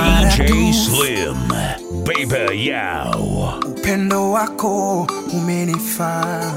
DJ 0.00 0.72
Slim, 0.74 1.48
Baby 2.04 2.66
Yao. 2.68 3.54
upendo 3.66 4.30
wako 4.30 5.06
umenifaa 5.32 6.52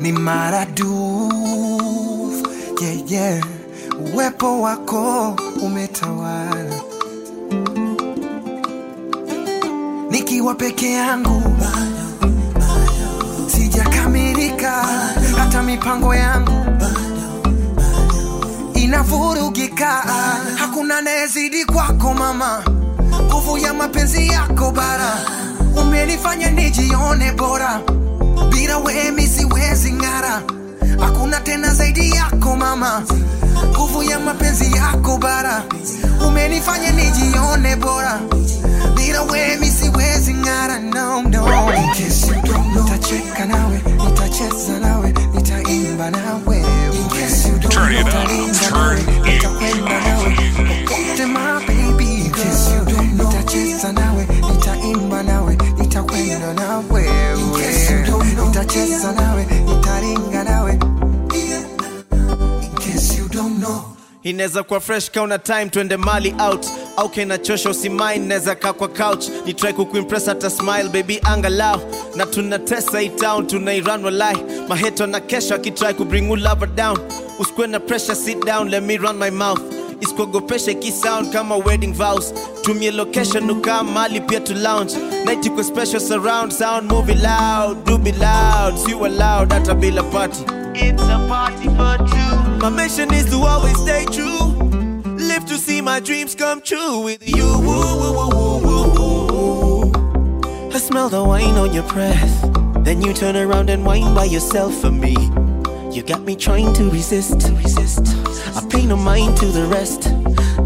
ni 0.00 0.12
maradufu 0.12 1.32
yeah, 2.80 3.10
yeah. 3.12 3.44
uwepo 4.14 4.60
wako 4.60 5.36
umetawala. 5.62 6.80
Nikiwa 10.10 10.54
peke 10.54 10.92
yangu 10.92 11.42
sijakamilika. 13.46 14.72
Hata 15.38 15.62
mipango 15.62 16.14
yangu 16.14 16.52
inavurugika 18.92 19.86
hakuna 20.56 20.98
anayezidi 20.98 21.64
kwako 21.64 22.14
mama. 22.14 22.62
Nguvu 23.22 23.58
ya 23.58 23.74
mapenzi 23.74 24.28
yako 24.28 24.70
bara. 24.70 25.12
Umenifanya 25.80 26.50
nijione 26.50 27.32
bora. 27.32 27.80
Bila 28.50 28.78
siwezi 29.26 29.92
ng'ara. 29.92 30.42
Hakuna 31.00 31.40
tena 31.40 31.74
zaidi 31.74 32.10
yako 32.10 32.56
mama. 32.56 33.02
Nguvu 33.70 34.02
ya 34.02 34.20
mapenzi 34.20 34.72
yako 34.76 35.18
bara. 35.18 35.62
Umenifanya 36.26 36.90
nijione 36.90 37.76
bora. 37.76 38.20
Bila 38.96 39.22
siwezi 39.70 40.34
ng'ara. 40.34 40.78
No, 40.78 41.22
no. 41.22 41.46
Nitacheka 42.74 43.44
nawe. 43.46 43.82
Nitacheza 44.06 44.78
nawe. 44.80 45.14
Nitaimba 45.34 46.10
nawe. 46.10 46.64
Turn 47.70 47.94
it 47.94 48.06
up, 48.06 48.51
nitacheza 58.76 59.12
nawe 59.12 59.46
nitaringa 59.66 60.44
nawe. 60.44 60.78
Inaweza 64.22 64.62
kuwa 64.62 64.80
fresh 64.80 65.10
kauna 65.10 65.38
time 65.38 65.66
twende 65.66 65.96
mali 65.96 66.34
out. 66.38 66.66
Au 66.96 67.08
kenachosha 67.08 67.70
usimain 67.70 68.26
naweza 68.26 68.54
kaa 68.54 68.72
kwa 68.72 68.88
couch. 68.88 69.24
Ni 69.46 69.54
try 69.54 69.72
kukuimpress 69.72 70.26
hata 70.26 70.50
smile 70.50 70.88
baby 70.88 71.20
angalau. 71.24 71.80
Na 72.16 72.26
tunatesa 72.26 73.00
hii 73.00 73.08
town 73.08 73.46
tunairan 73.46 74.04
walai 74.04 74.36
maheto 74.68 75.06
na 75.06 75.20
kesho 75.20 75.54
akitry 75.54 75.94
kubring 75.94 76.28
you 76.30 76.36
lover 76.36 76.68
down. 76.68 76.98
Usikue 77.38 77.66
na 77.66 77.80
pressure 77.80 78.14
sit 78.16 78.44
down 78.44 78.68
let 78.68 78.82
me 78.82 78.96
run 78.96 79.16
my 79.18 79.30
mouth 79.30 79.60
isikuogopesha 80.02 80.74
kisound 80.74 81.32
kama 81.32 81.56
wedding 81.56 81.92
vows 81.94 82.34
tumie 82.62 82.90
location 82.90 83.50
ukaa 83.50 83.82
mali 83.82 84.20
pia 84.20 84.40
to 84.40 84.54
lounge 84.54 84.96
night 85.24 85.50
kwa 85.50 85.64
special 85.64 86.00
surround 86.00 86.52
sound 86.52 86.92
movie 86.92 87.14
loud 87.14 87.84
do 87.86 87.98
be 87.98 88.12
loud 88.12 88.76
si 88.76 88.92
allowed 88.92 89.52
hata 89.52 89.74
bila 89.74 90.02
party 90.02 90.44
It's 90.74 91.02
a 91.02 91.18
party 91.28 91.68
for 91.76 91.98
two. 91.98 92.58
My 92.62 92.70
mission 92.70 93.12
is 93.12 93.26
to 93.30 93.36
always 93.44 93.76
stay 93.76 94.06
true. 94.06 94.46
Live 95.18 95.44
to 95.46 95.58
see 95.58 95.82
my 95.82 96.00
dreams 96.00 96.34
come 96.34 96.62
true 96.62 97.00
with 97.04 97.20
you. 97.28 97.44
Woo, 97.44 98.00
woo, 98.00 98.62
woo. 98.64 99.92
I 100.72 100.78
smell 100.78 101.10
the 101.10 101.22
wine 101.22 101.58
on 101.58 101.74
your 101.74 101.84
breath. 101.92 102.40
Then 102.84 103.02
you 103.02 103.12
turn 103.12 103.36
around 103.36 103.68
and 103.68 103.84
whine 103.84 104.14
by 104.14 104.24
yourself 104.24 104.74
for 104.80 104.90
me. 104.90 105.14
You 105.92 106.02
got 106.02 106.22
me 106.22 106.34
trying 106.36 106.72
to 106.74 106.90
resist, 106.90 107.40
to 107.40 107.52
resist. 107.54 108.00
I 108.56 108.66
pay 108.70 108.86
no 108.86 108.96
mind 108.96 109.36
to 109.38 109.46
the 109.46 109.66
rest. 109.66 110.10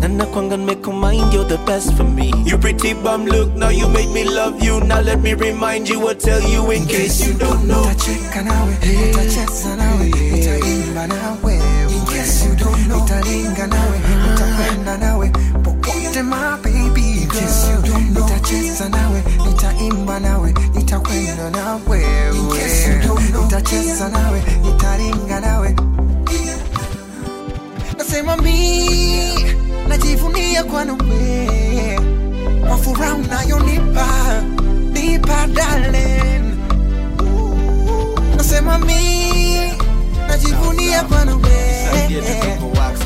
Nana 0.01 0.25
kwanga 0.27 0.57
make 0.59 0.87
mind, 0.87 1.33
you're 1.33 1.45
the 1.45 1.59
best 1.67 1.97
for 1.97 2.05
me. 2.05 2.33
You 2.45 2.57
pretty 2.59 2.95
bum 2.95 3.27
look, 3.27 3.53
now 3.55 3.71
you 3.71 3.89
made 3.89 4.11
me 4.11 4.25
love 4.25 4.63
you. 4.63 4.81
Now 4.81 5.01
let 5.01 5.21
me 5.21 5.35
remind 5.35 5.89
you 5.89 6.07
or 6.09 6.15
tell 6.15 6.41
you 6.43 6.71
in 6.71 6.87
case 6.87 7.27
you 7.27 7.35
don't 7.35 7.67
know. 7.67 7.83
nitacheka 7.85 8.43
nawe. 8.43 8.75
Nitacheza 8.81 9.77
nawe. 9.77 10.07
Nitaimba 10.09 11.07
nawe. 11.07 11.55
In 11.91 12.07
case 12.07 12.45
you 12.47 12.55
don't 12.57 12.87
know, 12.89 13.01
nitaringa 13.01 13.67
nawe. 13.67 13.99
Nitakwenda 13.99 14.97
nawe. 14.99 15.31
Popote 15.65 16.23
my 16.23 16.57
baby 16.63 17.23
In 17.23 17.29
case 17.29 17.69
you 17.69 17.83
don't 17.83 18.13
know, 18.15 18.27
nitacheza 18.27 18.89
nawe. 18.89 19.23
Nitaimba 19.47 20.21
nawe. 20.21 20.55
Nitakwenda 20.75 21.51
nawe. 21.51 21.99
In 22.35 22.49
case 22.51 22.89
you 22.89 23.09
don't 23.09 23.31
know, 23.33 23.43
nitacheza 23.45 24.09
nawe 24.09 24.26
furaha 32.97 33.15
unayonipa 33.15 34.07
nipa 34.93 35.47
darling. 35.47 36.57
Nasema 38.37 38.79
mi 38.79 39.73
najivunia 40.29 41.03
kwa 41.03 41.25
nawe 41.25 42.59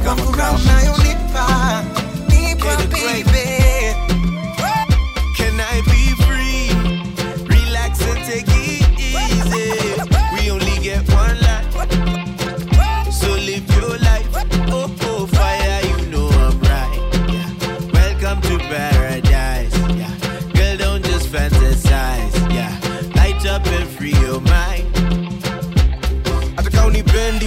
kwa 0.04 0.16
furaha 0.16 0.52
unayonipa 0.52 1.82
nipa 2.28 2.76
baby 2.76 3.59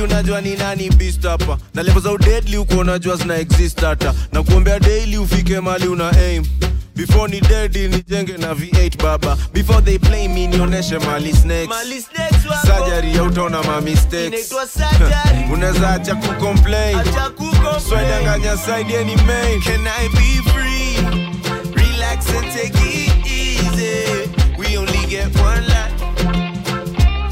unajua 0.04 0.42
ni 0.42 0.56
nani 0.56 0.90
beast 0.90 1.24
hapa? 1.24 1.58
Na 1.74 1.84
level 1.84 2.02
za 2.02 2.12
udedli 2.12 2.56
huko 2.58 2.74
unajua 2.78 3.16
zina 3.16 3.38
exist 3.38 3.82
hata. 3.82 4.14
Na 4.32 4.44
kuombea 4.44 4.80
daily 4.80 5.18
ufike 5.18 5.60
mali 5.60 5.88
una 5.88 6.10
aim. 6.12 6.46
Before 6.96 7.32
ni 7.34 7.42
dedi 7.42 7.88
nijenge 7.88 8.38
na 8.38 8.54
v8 8.54 9.04
baba. 9.04 9.38
Before 9.54 9.82
they 9.82 9.98
play 9.98 10.28
me 10.28 10.48
nionyeshe 10.48 11.00
mali 11.00 11.34
snakes. 11.34 11.76
Sajari 12.68 13.16
ya 13.16 13.24
utaona 13.24 13.64
ma 13.64 13.82
mistakes. 13.82 14.54
Unaweza 15.54 15.90
acha 15.90 16.16
kucomplain. 16.16 16.98
Swedanganya 17.90 18.58
side 18.58 19.04
ni 19.04 19.16
main. 19.16 19.62
Can 19.62 19.88
i 19.88 20.08
be 20.10 20.50
free? 20.52 20.98
Relax 21.76 22.30
and 22.30 22.52
take 22.54 22.80
it 22.80 23.26
easy. 23.26 24.30
We 24.58 24.78
only 24.78 25.06
get 25.10 25.36
one 25.40 25.68
life. 25.68 26.00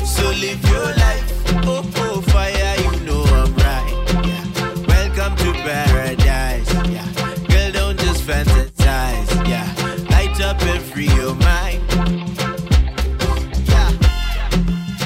So 0.05 0.29
live 0.29 0.69
your 0.69 0.85
life. 0.87 1.40
Free 11.07 11.15
your 11.15 11.35
mind. 11.35 11.81
Yeah. 13.67 13.89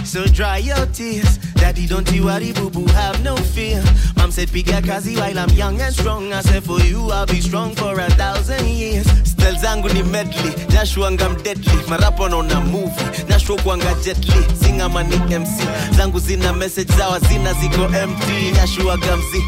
So 0.04 0.26
dry 0.26 0.58
your 0.58 0.86
tears. 0.88 1.38
Daddy, 1.56 1.88
don't 1.88 2.10
you 2.12 2.26
worry, 2.26 2.52
boo 2.54 2.70
boo, 2.70 2.86
have 2.88 3.24
no 3.24 3.36
fear. 3.36 3.84
Mom 4.18 4.32
said, 4.32 4.50
piga 4.50 4.86
kazi 4.86 5.16
while 5.16 5.40
I'm 5.40 5.50
young 5.52 5.80
and 5.82 5.94
strong. 5.94 6.34
I 6.34 6.42
said, 6.42 6.64
for 6.64 6.80
you, 6.82 7.12
I'll 7.12 7.26
be 7.26 7.42
strong 7.42 7.76
for 7.76 8.00
a 8.00 8.10
thousand 8.12 8.66
years. 8.68 9.08
Stel 9.24 9.56
zangu 9.56 9.94
ni 9.94 10.04
medley, 10.04 10.52
jashuanga 10.74 11.28
deadly. 11.44 11.78
Marapo 11.88 12.28
na 12.30 12.60
movie, 12.62 13.24
nasho 13.30 13.56
kwanga 13.64 13.94
jetly. 14.04 14.42
Singa 14.56 14.90
mani 14.92 15.18
MC, 15.18 15.64
zangu 15.96 16.20
zina 16.20 16.54
message 16.54 16.90
zawa 16.90 17.20
zina 17.20 17.54
ziko 17.54 17.86
empty. 17.96 18.52
Nashuaga 18.52 19.18
mzi. 19.18 19.42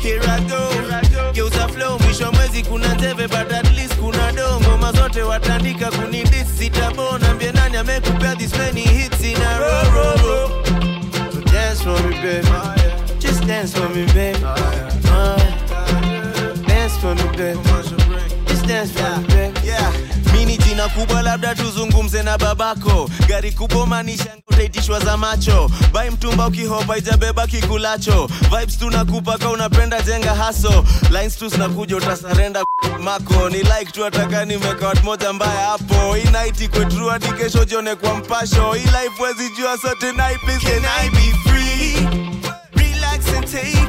Here 0.00 0.20
I 0.22 0.40
go, 0.48 1.32
geuza 1.32 1.68
flow, 1.68 1.98
mwisho 1.98 2.32
mwezi 2.32 2.62
kuna 2.62 2.94
teve 2.96 3.26
but 3.28 3.52
at 3.52 3.72
least 3.76 3.94
kuna 3.96 4.23
ngoma 4.84 4.92
zote 4.92 5.22
watandika 5.22 5.90
kunidis 5.90 6.58
sitabona 6.58 7.34
mbie 7.34 7.52
nani 7.52 7.76
amekupea 7.76 8.36
this 8.36 8.58
many 8.58 8.80
hits 8.80 9.24
in 9.24 9.36
a 9.42 9.58
row, 9.58 9.92
row, 9.94 10.16
row. 10.26 10.64
So 11.32 11.40
dance 11.40 11.82
for 11.82 12.02
me, 12.08 12.14
baby. 12.22 12.48
Just 13.18 13.46
dance 13.46 13.72
for 13.78 13.88
me, 13.88 14.04
baby. 14.06 14.44
Uh, 14.44 15.38
dance 16.66 16.96
for 16.98 17.14
me, 17.14 17.36
baby. 17.36 17.60
Just 18.46 18.66
dance 18.66 18.92
for 18.92 19.02
me. 19.02 19.23
Yeah. 19.23 19.23
Jina 20.84 20.94
kubwa 20.94 21.22
labda 21.22 21.54
tuzungumze 21.54 22.22
na 22.22 22.38
babako. 22.38 23.10
Gari 23.28 23.52
kubwa 23.52 23.86
maanisha 23.86 24.36
utaitishwa 24.50 25.00
za 25.00 25.16
macho. 25.16 25.70
Bai 25.92 26.10
mtumba 26.10 26.46
ukihopa 26.46 26.98
ijabeba 26.98 27.46
kikulacho. 27.46 28.26
Vibes 28.50 28.78
tunakupa 28.78 29.38
unapenda 29.50 30.02
jenga 30.02 30.34
haso 30.34 30.84
lines 31.10 31.38
tu 31.38 31.48
zinakuja 31.48 31.96
utasarenda 31.96 32.64
mako. 33.00 33.48
Ni 33.50 33.58
like 33.58 33.92
tu 33.92 34.04
ataka 34.04 34.44
nimeka 34.44 34.94
moja 35.02 35.32
mbaya 35.32 35.66
hapo. 35.66 36.14
Hii 36.14 36.30
night 36.30 36.60
hadi 37.10 37.32
kesho 37.32 37.64
jione 37.64 37.94
kwa 37.94 38.14
mpasho. 38.14 38.72
Hii 38.72 38.84
life 38.84 39.22
wezi 39.22 39.50
jua 39.56 39.78
so 39.78 39.94
tonight 39.94 40.40
please 40.40 40.66
can 40.66 40.84
I 40.84 41.10
be 41.10 41.34
free? 41.50 42.08
Relax 42.76 43.28
and 43.36 43.46
take 43.46 43.83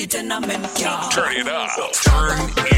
the 0.00 0.06
tenement 0.06 0.62
car. 0.76 1.10
Turn 1.10 1.36
it 1.36 1.46
up. 1.46 1.92
Turn 1.92 2.50
it 2.56 2.69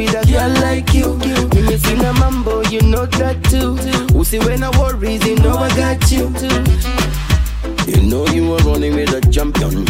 with 0.00 0.14
a 0.14 0.24
girl 0.26 0.48
like 0.62 0.94
you. 0.94 1.08
You 1.24 1.62
missing 1.64 2.00
a 2.00 2.12
mambo, 2.14 2.62
you 2.68 2.80
know 2.82 3.06
that 3.06 3.42
too. 3.44 3.76
Who 4.14 4.24
see 4.24 4.38
when 4.38 4.62
I 4.62 4.70
worry, 4.78 5.16
you 5.16 5.36
know 5.36 5.56
I 5.56 5.68
got 5.76 6.10
you. 6.10 6.32
You 7.86 8.02
know 8.08 8.26
you 8.28 8.52
are 8.54 8.62
running 8.68 8.94
with 8.94 9.12
a 9.12 9.20
champion, 9.30 9.84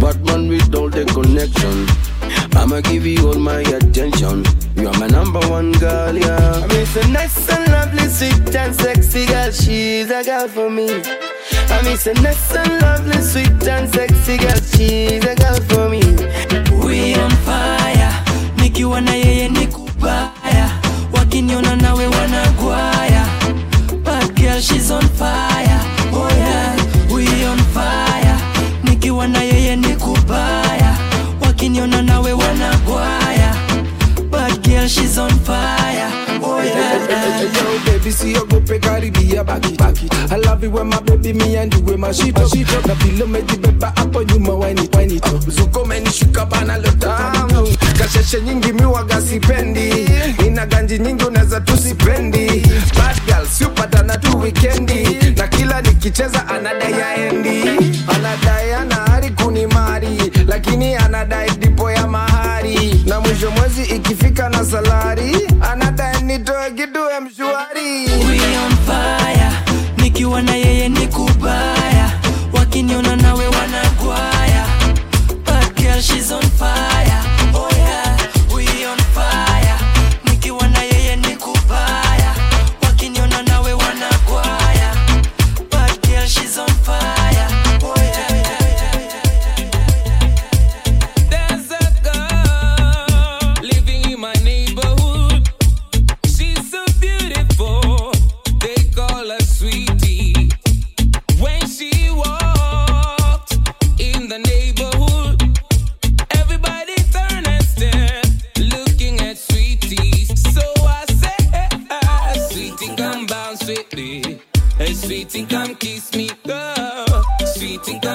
but 0.00 0.16
Batman 0.24 0.48
with 0.48 0.74
all 0.74 0.88
the 0.88 1.04
connection. 1.04 1.86
I'ma 2.56 2.80
give 2.80 3.04
you 3.06 3.26
all 3.28 3.38
my 3.38 3.60
attention. 3.60 4.44
You 4.76 4.88
are 4.88 4.98
my 4.98 5.08
number 5.08 5.40
one 5.48 5.72
girl, 5.72 6.16
yeah. 6.16 6.62
I 6.64 6.66
mean, 6.68 6.86
so 6.86 7.02
nice 7.08 7.48
and 7.50 7.70
lovely, 7.72 8.08
sweet 8.08 8.54
and 8.54 8.74
sexy 8.74 9.26
girl. 9.26 9.50
She's 9.50 10.10
a 10.10 10.22
girl 10.24 10.48
for 10.48 10.70
me. 10.70 10.88
I 11.68 11.82
mean, 11.82 11.96
so 11.96 12.12
nice 12.14 12.54
and 12.56 12.80
lovely, 12.80 13.20
sweet 13.20 13.68
and 13.68 13.92
sexy 13.92 14.38
girl. 14.38 14.60
She's 14.72 15.24
a 15.24 15.34
girl 15.34 15.60
for 15.68 15.88
me. 15.90 16.02
We 16.86 17.14
on 17.14 17.30
fire, 17.44 17.73
nikiwa 18.74 19.00
na 19.00 19.14
yeye 19.14 19.48
ni 19.48 19.66
kubaya, 19.66 20.70
wakiniona 21.12 21.76
nawe 21.76 22.06
wanagwaya. 22.06 23.26
Bad 24.04 24.34
girl 24.34 24.60
she's 24.60 24.90
on 24.90 25.02
fire, 25.08 25.80
oh 26.12 26.28
yeah. 26.28 26.76
We 27.14 27.24
on 27.46 27.58
fire, 27.72 28.36
nikiwa 28.84 29.28
na 29.28 29.42
yeye 29.42 29.76
ni 29.76 29.88
kubaya, 29.96 30.96
wakiniona 31.46 32.02
nawe 32.02 32.32
wanagwaya. 32.32 33.54
Bad 34.30 34.62
girl 34.62 34.88
she's 34.88 35.18
on 35.18 35.30
fire, 35.30 36.10
oh 36.44 36.60
yeah. 36.62 36.94
Yo, 37.44 37.84
baby, 37.84 38.10
see 38.10 38.32
you 38.32 38.46
go 38.46 38.60
pe 38.60 38.78
karibia 38.78 39.44
back 39.44 39.64
it, 39.66 39.78
back 39.78 40.02
it. 40.02 40.12
I 40.32 40.36
love 40.36 40.62
it 40.64 40.68
when 40.68 40.88
my 40.88 41.00
baby 41.00 41.32
me 41.32 41.56
and 41.56 41.72
you 41.74 41.80
with 41.82 41.98
my 41.98 42.12
shit 42.12 42.36
up, 42.38 42.48
shit 42.48 42.68
up. 42.74 42.86
Na 42.86 42.94
the 42.94 43.24
umejibeba 43.24 43.92
hapo 43.96 44.22
nyuma 44.22 44.54
wine 44.54 44.78
it, 44.78 44.94
wine 44.96 45.10
it. 45.12 45.22
Zuko 45.48 45.82
umenishuka 45.82 46.46
bana 46.46 46.78
leo 46.78 46.92
tamu. 46.92 47.68
Kasheshe 47.98 48.40
nyingi 48.40 48.72
mi 48.72 48.84
waga 48.84 49.20
sipendi. 49.20 50.08
Nina 50.42 50.66
ganji 50.66 50.98
nyingi 50.98 51.24
unaweza 51.24 51.60
tusipendi. 51.60 52.46
Bad 52.96 53.20
girl 53.26 53.46
siupatana 53.46 54.16
tu 54.18 54.38
wikendi. 54.40 55.04
Na 55.36 55.48
kila 55.48 55.80
nikicheza 55.82 56.48
anadai 56.48 56.94
aendi. 57.02 57.62
Anadai 58.14 58.72
ana 58.72 58.94
hari 58.94 59.30
kunimari. 59.30 60.32
Lakini 60.46 60.94
anadai 60.94 61.50
dipo 61.50 61.90
ya 61.90 62.06
mahari. 62.06 63.04
Na 63.06 63.20
mwisho 63.20 63.50
mwezi 63.50 63.82
ikifika 63.82 64.48
na 64.48 64.64
salari. 64.64 65.36
Anadai 65.72 65.83
nitoe 66.38 66.70
kitu 66.70 67.10
ya 67.10 67.20
mshwari. 67.20 68.06
We 68.28 68.56
on 68.58 68.76
fire, 68.86 69.50
nikiwa 69.96 70.42
na 70.42 70.54
yeye 70.54 70.88
ni 70.88 71.06
kubaya, 71.06 72.10
wakiniona 72.52 73.16
nawe 73.16 73.46
wanagwaya. 73.46 74.66
but 75.44 75.74
girl 75.76 76.00
she's 76.00 76.32
on 76.32 76.42
fire, 76.42 76.93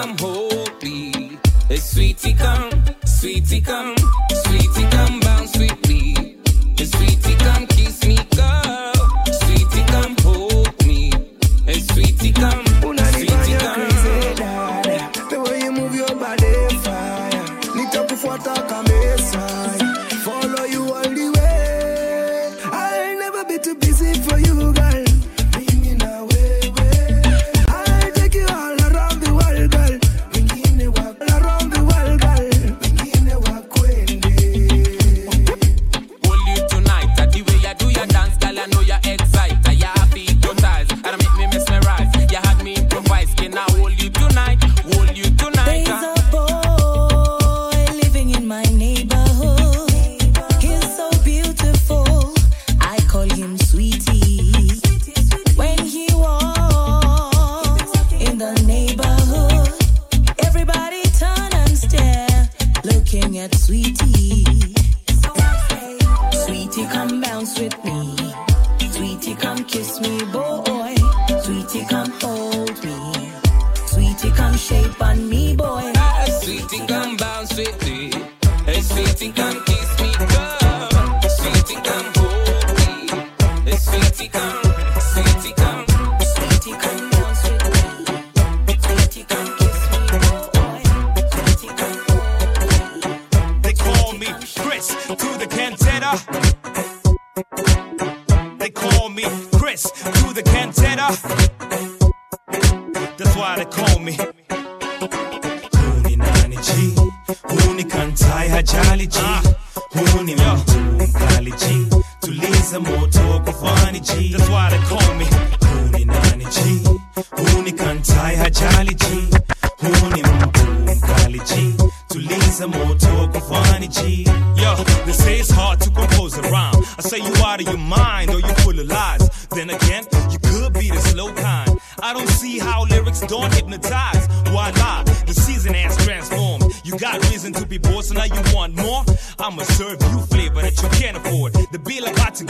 come 0.02 0.18
hold 0.20 0.84
me. 0.84 1.38
Hey, 1.68 1.78
sweetie, 1.78 2.34
come, 2.34 2.72
sweetie, 3.06 3.62
come, 3.62 3.96
sweetie, 3.98 4.49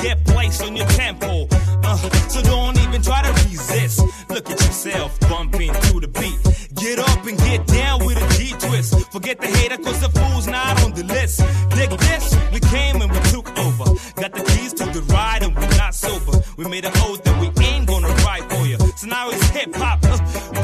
their 0.09 0.33
place 0.33 0.59
on 0.61 0.75
your 0.75 0.87
tempo. 0.87 1.47
Uh, 1.83 1.97
so 2.29 2.41
don't 2.41 2.77
even 2.79 3.01
try 3.01 3.21
to 3.21 3.31
resist. 3.43 4.01
Look 4.29 4.49
at 4.49 4.59
yourself 4.59 5.19
bumping 5.21 5.71
to 5.71 5.99
the 5.99 6.07
beat. 6.07 6.39
Get 6.75 6.97
up 6.97 7.25
and 7.27 7.37
get 7.37 7.67
down 7.67 8.03
with 8.05 8.17
a 8.17 8.27
G 8.35 8.53
twist. 8.63 9.11
Forget 9.11 9.39
the 9.39 9.47
hater, 9.47 9.77
cause 9.77 9.99
the 10.01 10.09
fool's 10.09 10.47
not 10.47 10.83
on 10.83 10.93
the 10.93 11.03
list. 11.03 11.41
Dig 11.75 11.91
this, 11.91 12.35
we 12.53 12.59
came 12.59 13.01
and 13.01 13.11
we 13.11 13.19
took 13.33 13.47
over. 13.59 13.85
Got 14.21 14.33
the 14.33 14.43
keys 14.51 14.73
to 14.79 14.85
the 14.85 15.01
ride 15.13 15.43
and 15.43 15.55
we're 15.55 15.77
not 15.77 15.93
sober. 15.93 16.41
We 16.57 16.65
made 16.65 16.85
a 16.85 16.91
oath 17.05 17.23
that 17.23 17.35
we 17.39 17.47
ain't 17.63 17.85
gonna 17.87 18.13
ride 18.25 18.45
for 18.49 18.65
you. 18.65 18.77
So 18.97 19.05
now 19.07 19.29
it's 19.29 19.47
hip 19.49 19.75
hop, 19.75 19.99
uh, 20.05 20.17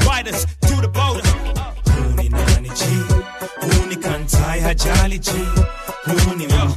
riders 0.08 0.46
to 0.70 0.76
the 0.82 0.88
boat. 0.88 1.22
Uh, 1.24 1.72
Huni 1.94 2.30
nani 2.30 2.70
chi, 2.70 2.96
huni 3.62 3.96
kantai 4.06 4.60
hajali 4.66 5.20
chi, 5.28 5.42
huni 6.10 6.50
yo. 6.50 6.75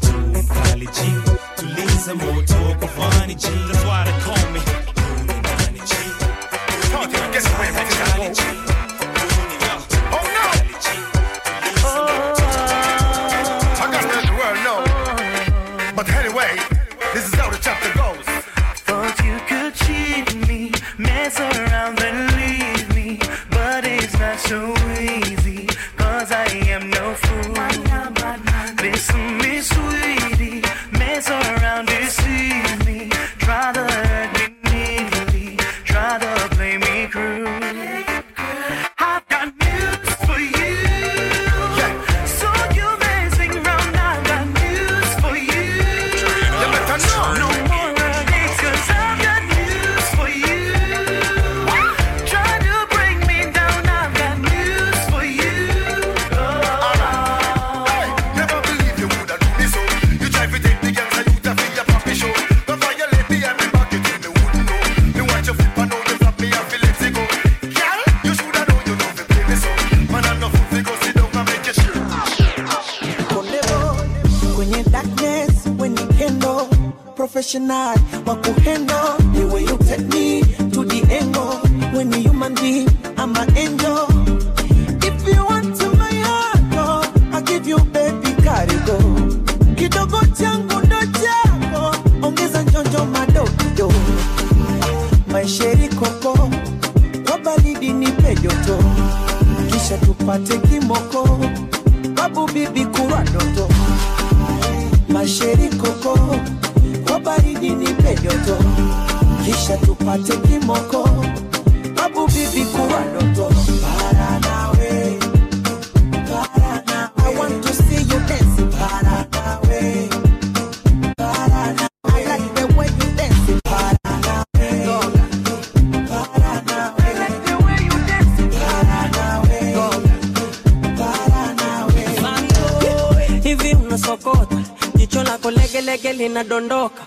linadondoka. 136.18 137.02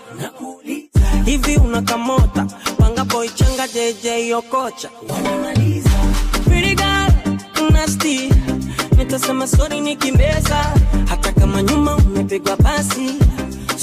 Hivi 1.24 1.56
unakamota 1.56 2.46
panga 2.78 3.04
boy 3.04 3.28
changa 3.28 3.68
JJ 3.68 4.32
okocha. 4.34 4.88
Nitasema 8.98 9.46
sori 9.46 9.80
nikimbeza, 9.80 10.72
hata 11.08 11.32
kama 11.32 11.62
nyuma 11.62 11.96
umepigwa 11.96 12.56
pasi, 12.56 13.14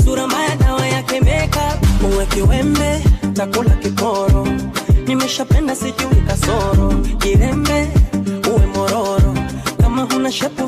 sura 0.03 0.27
mbaya 0.27 0.55
dawa 0.55 0.87
yake 0.87 1.19
makeup, 1.19 2.03
uweke 2.13 2.41
wembe 2.41 3.03
takula 3.33 3.69
kikoro, 3.75 4.47
nimeshapenda 5.07 5.75
sijui 5.75 6.21
kasoro, 6.27 6.93
kirembe 7.17 7.87
uwe 8.51 8.65
mororo, 8.65 9.33
kama 9.81 10.03
huna 10.03 10.31
shepu 10.31 10.67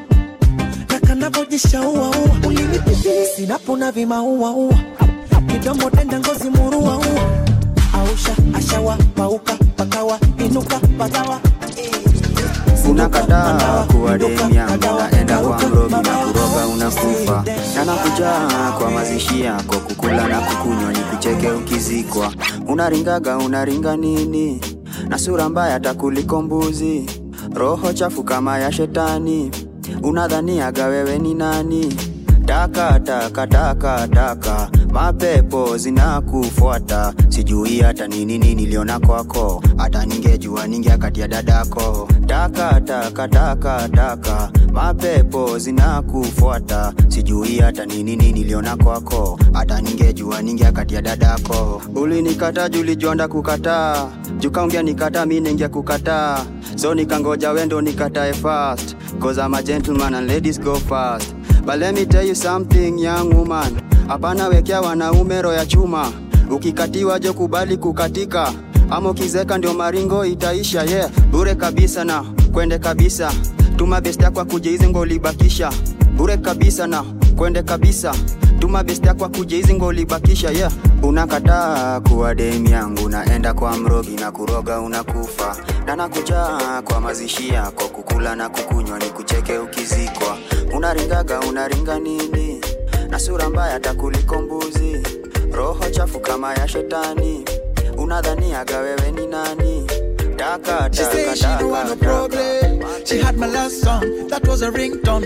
kanavojishaua 1.61 2.09
ua. 2.09 2.47
Ulinipitia 2.47 3.25
sinapona 3.35 3.91
vimaua 3.91 4.51
ua. 4.51 4.73
Kidomo 5.47 5.89
denda 5.89 6.19
ngozi 6.19 6.49
murua 6.49 6.97
ua. 6.97 7.21
Ausha 7.93 8.35
ashawa 8.57 8.95
pauka 9.15 9.53
pakawa 9.75 10.19
inuka 10.45 10.79
pagawa 10.97 11.39
unakataa 12.89 13.83
kuwa 13.91 14.17
demu 14.17 14.53
yangu 14.55 14.85
naenda 15.11 15.37
kwa 15.37 15.57
mrogi 15.59 15.91
na 15.93 15.99
kuroga 15.99 16.67
unakufa 16.73 17.43
na 17.75 17.85
nakujaa 17.85 18.71
kwa 18.71 18.91
mazishi 18.91 19.41
yako 19.41 19.75
kukula 19.79 20.27
na 20.27 20.39
kukunywa 20.41 20.93
ni 20.93 20.99
kucheke 20.99 21.51
ukizikwa. 21.51 22.33
Unaringaga 22.67 23.37
unaringa 23.37 23.97
nini? 23.97 24.61
Na 25.09 25.17
sura 25.17 25.49
mbaya 25.49 25.79
takuliko 25.79 26.41
mbuzi. 26.41 27.05
Roho 27.53 27.93
chafu 27.93 28.23
kama 28.23 28.57
ya 28.59 28.71
shetani 28.71 29.51
unadhaniaga 30.03 30.85
wewe 30.87 31.19
ni 31.19 31.33
nani? 31.33 31.95
Taka 32.45 32.99
taka 32.99 33.47
taka 33.47 34.07
taka 34.07 34.69
mapepo 34.91 35.77
zinakufuata. 35.77 37.13
Sijui 37.29 37.79
hata 37.81 38.07
nini 38.07 38.37
nini 38.37 38.55
niliona 38.55 38.99
kwako. 38.99 39.63
Hata 39.77 40.05
ningejua 40.05 40.67
ningeakatia 40.67 41.27
dadako. 41.27 42.07
Taka 42.27 42.81
taka 42.81 43.27
taka 43.27 43.89
taka 43.89 44.51
mapepo 44.73 45.57
zinakufuata. 45.59 46.93
Sijui 47.07 47.57
hata 47.59 47.85
nini 47.85 48.15
nini 48.15 48.31
niliona 48.33 48.77
kwako. 48.77 49.39
Hata 49.53 49.81
ningejua 49.81 50.41
ningeakatia 50.41 51.01
dadako. 51.01 51.81
Ulinikata 51.95 52.69
julijonda 52.69 53.27
kukataa 53.27 54.07
jukaongea 54.39 54.83
nikata 54.83 55.25
mi 55.25 55.39
ningia 55.39 55.69
kukataa 55.69 56.45
so 56.75 56.93
nikangoja 56.95 57.51
wendo 57.51 57.81
nikatae 57.81 58.33
fast 58.33 58.95
cause 59.19 59.37
I'm 59.37 59.53
a 59.53 59.61
gentleman 59.63 60.13
and 60.13 60.27
ladies 60.27 60.57
go 60.57 60.75
fast. 60.75 61.35
But 61.65 61.79
let 61.79 61.93
me 61.95 62.05
tell 62.05 62.23
you 62.25 62.35
something 62.35 62.97
young 62.99 63.35
woman. 63.35 63.81
Hapana 64.07 64.47
wekea 64.47 64.81
wanaume 64.81 65.41
roho 65.41 65.55
ya 65.55 65.65
chuma. 65.65 66.11
Ukikatiwa 66.51 67.19
jo 67.19 67.33
kubali 67.33 67.77
kukatika. 67.77 68.53
Ama 68.89 69.09
ukizeka 69.09 69.57
ndio 69.57 69.73
maringo 69.73 70.25
itaisha 70.25 70.83
yeah. 70.83 71.09
Bure 71.31 71.55
kabisa 71.55 72.03
na 72.03 72.23
kwende 72.51 72.79
kabisa. 72.79 73.31
Tuma 73.75 74.01
best 74.01 74.21
yako 74.21 74.45
kuja 74.45 74.89
ngo 74.89 75.05
libakisha. 75.05 75.71
bure 76.17 76.37
kabisa 76.37 76.87
na 76.87 77.03
kwende 77.35 77.63
kabisa 77.63 78.15
tuma 78.61 78.83
best 78.83 79.05
yako 79.05 79.29
kuja 79.29 79.57
hizi 79.57 79.73
ngolibakisha 79.73 80.49
yeah. 80.51 80.71
Unakataa 81.03 81.99
kuwa 81.99 82.35
demi 82.35 82.71
yangu 82.71 83.09
naenda 83.09 83.53
kwa 83.53 83.77
mrogi 83.77 84.15
na 84.15 84.31
kuroga 84.31 84.79
unakufa. 84.79 85.57
Na 85.85 85.95
nakujaa 85.95 86.81
kwa 86.81 87.01
mazishi 87.01 87.49
yako 87.49 87.87
kukula 87.87 88.35
na 88.35 88.49
kukunywa 88.49 88.99
ni 88.99 89.05
kucheke 89.05 89.57
ukizikwa. 89.57 90.37
Unaringaga 90.75 91.39
unaringa 91.39 91.99
nini? 91.99 92.61
Na 93.09 93.19
sura 93.19 93.49
mbaya 93.49 93.79
takuliko 93.79 94.41
mbuzi. 94.41 95.03
Roho 95.51 95.89
chafu 95.89 96.19
kama 96.19 96.53
ya 96.53 96.67
shetani. 96.67 97.45
Unadhaniaga 97.97 98.77
wewe 98.79 99.11
ni 99.11 99.27
nani 99.27 99.70
taka 100.41 100.89
She 100.91 101.03
taka 101.03 101.13
say 101.13 101.35
she 101.35 101.41
don't 101.59 101.69
want 101.69 101.89
no 101.89 101.95
problem. 101.95 103.05
She 103.05 103.17
had 103.19 103.37
my 103.37 103.47
last 103.47 103.81
song, 103.81 104.27
that 104.29 104.47
was 104.47 104.61
a 104.61 104.71
ringtone. 104.71 105.25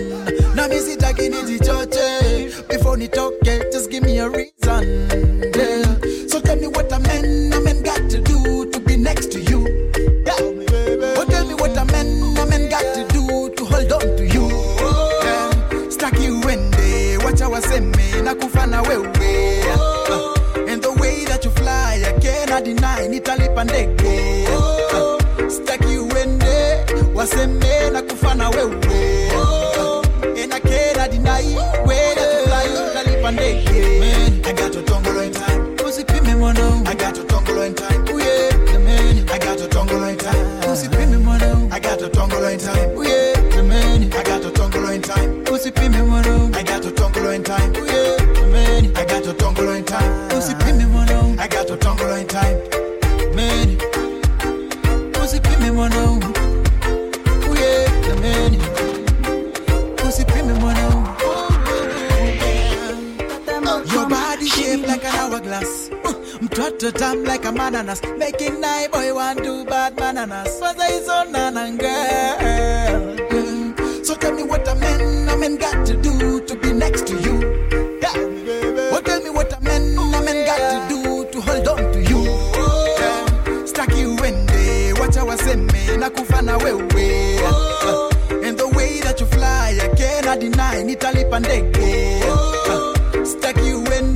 Now 0.54 0.68
me 0.68 0.78
sit 0.78 1.02
again 1.08 1.34
in 1.34 1.46
the 1.46 1.58
church. 1.64 1.96
eh. 1.96 2.50
Before 2.68 2.96
ni 2.96 3.08
talk, 3.08 3.34
eh, 3.46 3.62
just 3.72 3.90
give 3.90 4.02
me 4.02 4.18
a 4.18 4.28
reason. 4.28 5.08
Yeah. 5.54 5.84
So 6.28 6.40
tell 6.40 6.56
me 6.56 6.66
what 6.68 6.90
a 6.92 6.98
man, 7.00 7.52
a 7.52 7.60
man 7.60 7.82
got 7.82 8.08
to 8.10 8.20
do 8.20 8.70
to 8.70 8.80
be 8.80 8.96
next 8.96 9.32
to 9.32 9.40
you. 9.40 9.60
Yeah. 10.26 11.16
Oh, 11.18 11.24
tell 11.28 11.46
me 11.46 11.54
what 11.54 11.76
a 11.76 11.84
man, 11.86 12.36
a 12.38 12.46
man 12.46 12.68
got 12.68 12.84
to 12.94 13.06
do 13.08 13.50
to 13.56 13.64
hold 13.64 13.92
on 13.92 14.16
to 14.16 14.26
you. 14.26 14.48
Oh, 14.52 15.20
Yeah. 15.24 15.88
Stack 15.90 16.18
you 16.20 16.40
when 16.40 16.70
they 16.72 17.18
watch 17.18 17.40
our 17.42 17.60
seme 17.60 18.22
na 18.24 18.34
kufana 18.34 18.82
wewe. 18.82 19.62
Uh, 19.76 20.66
and 20.68 20.82
the 20.82 20.92
way 21.00 21.24
that 21.26 21.44
you 21.44 21.50
fly, 21.50 22.02
I 22.04 22.12
cannot 22.20 22.64
deny. 22.64 23.06
Nitalipa 23.08 23.64
ndege 23.64 24.45
nseme 27.26 27.90
nakufa 27.92 28.34
nawe 28.34 28.62
uwe 28.62 29.30
oh, 29.36 30.02
enakera 30.36 31.08
dinai 31.08 31.56
welakiplayo 31.86 33.32
ndege 33.32 34.48
agatotongolo 34.50 35.22
entime 35.22 35.82
usipime 35.88 36.34
mwanao 36.36 36.82
agatotongolo 36.90 37.64
entime 37.64 38.12
uye 38.14 38.46
I 39.28 39.38
got 39.38 39.58
to 39.58 39.68
tongue 39.68 40.10
in 40.10 40.16
time. 40.18 40.60
Pussy. 40.60 40.86
I 40.86 41.80
got 41.80 41.98
to 41.98 42.08
tongue 42.08 42.32
in 42.52 42.58
time. 42.58 43.05
Mtoto 66.86 66.98
tam 66.98 67.24
like 67.24 67.44
a 67.44 67.50
mananas. 67.50 68.00
Making 68.16 68.60
night 68.60 68.92
boy 68.92 69.12
want 69.12 69.42
to 69.42 69.64
bad 69.64 69.96
bananas. 69.96 70.56
Was 70.60 70.76
I 70.78 71.00
so 71.00 71.24
nana 71.24 71.76
girl? 71.76 71.90
Yeah. 71.90 74.04
So 74.04 74.14
tell 74.14 74.32
me 74.32 74.44
what 74.44 74.68
a 74.68 74.74
man, 74.76 75.28
a 75.28 75.36
man 75.36 75.56
got 75.56 75.84
to 75.86 75.96
do 76.00 76.40
to 76.46 76.54
be 76.54 76.72
next 76.72 77.08
to 77.08 77.14
you. 77.14 77.40
Yeah. 78.00 78.12
Oh, 78.92 79.00
tell 79.04 79.20
me 79.20 79.30
what 79.30 79.52
a 79.52 79.60
man, 79.62 79.98
a 79.98 80.22
man 80.22 80.46
got 80.46 80.58
to 80.58 80.88
do 80.94 81.24
to 81.32 81.40
hold 81.40 81.66
on 81.66 81.92
to 81.92 82.00
you. 82.02 82.22
Yeah. 82.22 83.64
Stack 83.66 83.96
you 83.96 84.14
when 84.16 84.46
they 84.46 84.92
watch 84.92 85.16
our 85.16 85.36
seme 85.38 85.96
na 85.98 86.08
kufana 86.08 86.56
wewe. 86.58 87.40
Uh, 87.42 88.10
and 88.44 88.56
the 88.56 88.68
way 88.76 89.00
that 89.00 89.18
you 89.18 89.26
fly, 89.26 89.76
I 89.82 89.88
cannot 89.96 90.38
deny. 90.38 90.84
Nitalipa 90.84 91.40
ndege. 91.40 92.22
Uh, 92.22 93.24
stack 93.24 93.56
you 93.56 93.82
they 94.00 94.15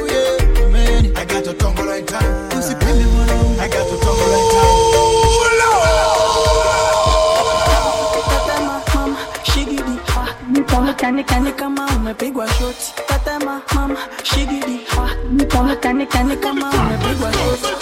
umepigwa 12.11 12.47
shoti, 12.47 12.93
tatema 13.07 13.61
mama 13.75 13.99
shigidi, 14.23 14.79
nikaonekane 15.31 16.05
kama. 16.35 16.69
Umepigwa 16.69 17.33
shoti 17.33 17.80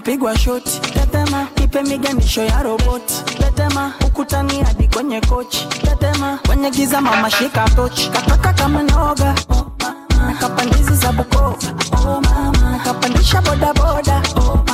umepigwa 0.00 0.38
shoti. 0.38 0.80
Tetema 0.80 1.46
ipe 1.64 1.82
miganisho 1.82 2.42
ya 2.44 2.62
roboti. 2.62 3.14
Tetema 3.38 3.92
ukutani 4.06 4.62
hadi 4.62 4.88
kwenye 4.88 5.20
kochi. 5.20 5.66
Tetema 5.68 6.38
kwenye 6.46 6.70
giza 6.70 7.00
mama 7.00 7.30
shika 7.30 7.68
tochi. 7.76 8.10
Kataka 8.10 8.52
kama 8.52 8.82
noga. 8.82 9.34
Oh. 9.50 9.66
Nakapandizi 10.26 10.94
za 10.94 11.12
Bukoba 11.12 11.58
oh, 11.92 13.42
bodaboda 13.42 14.22
oh. 14.36 14.64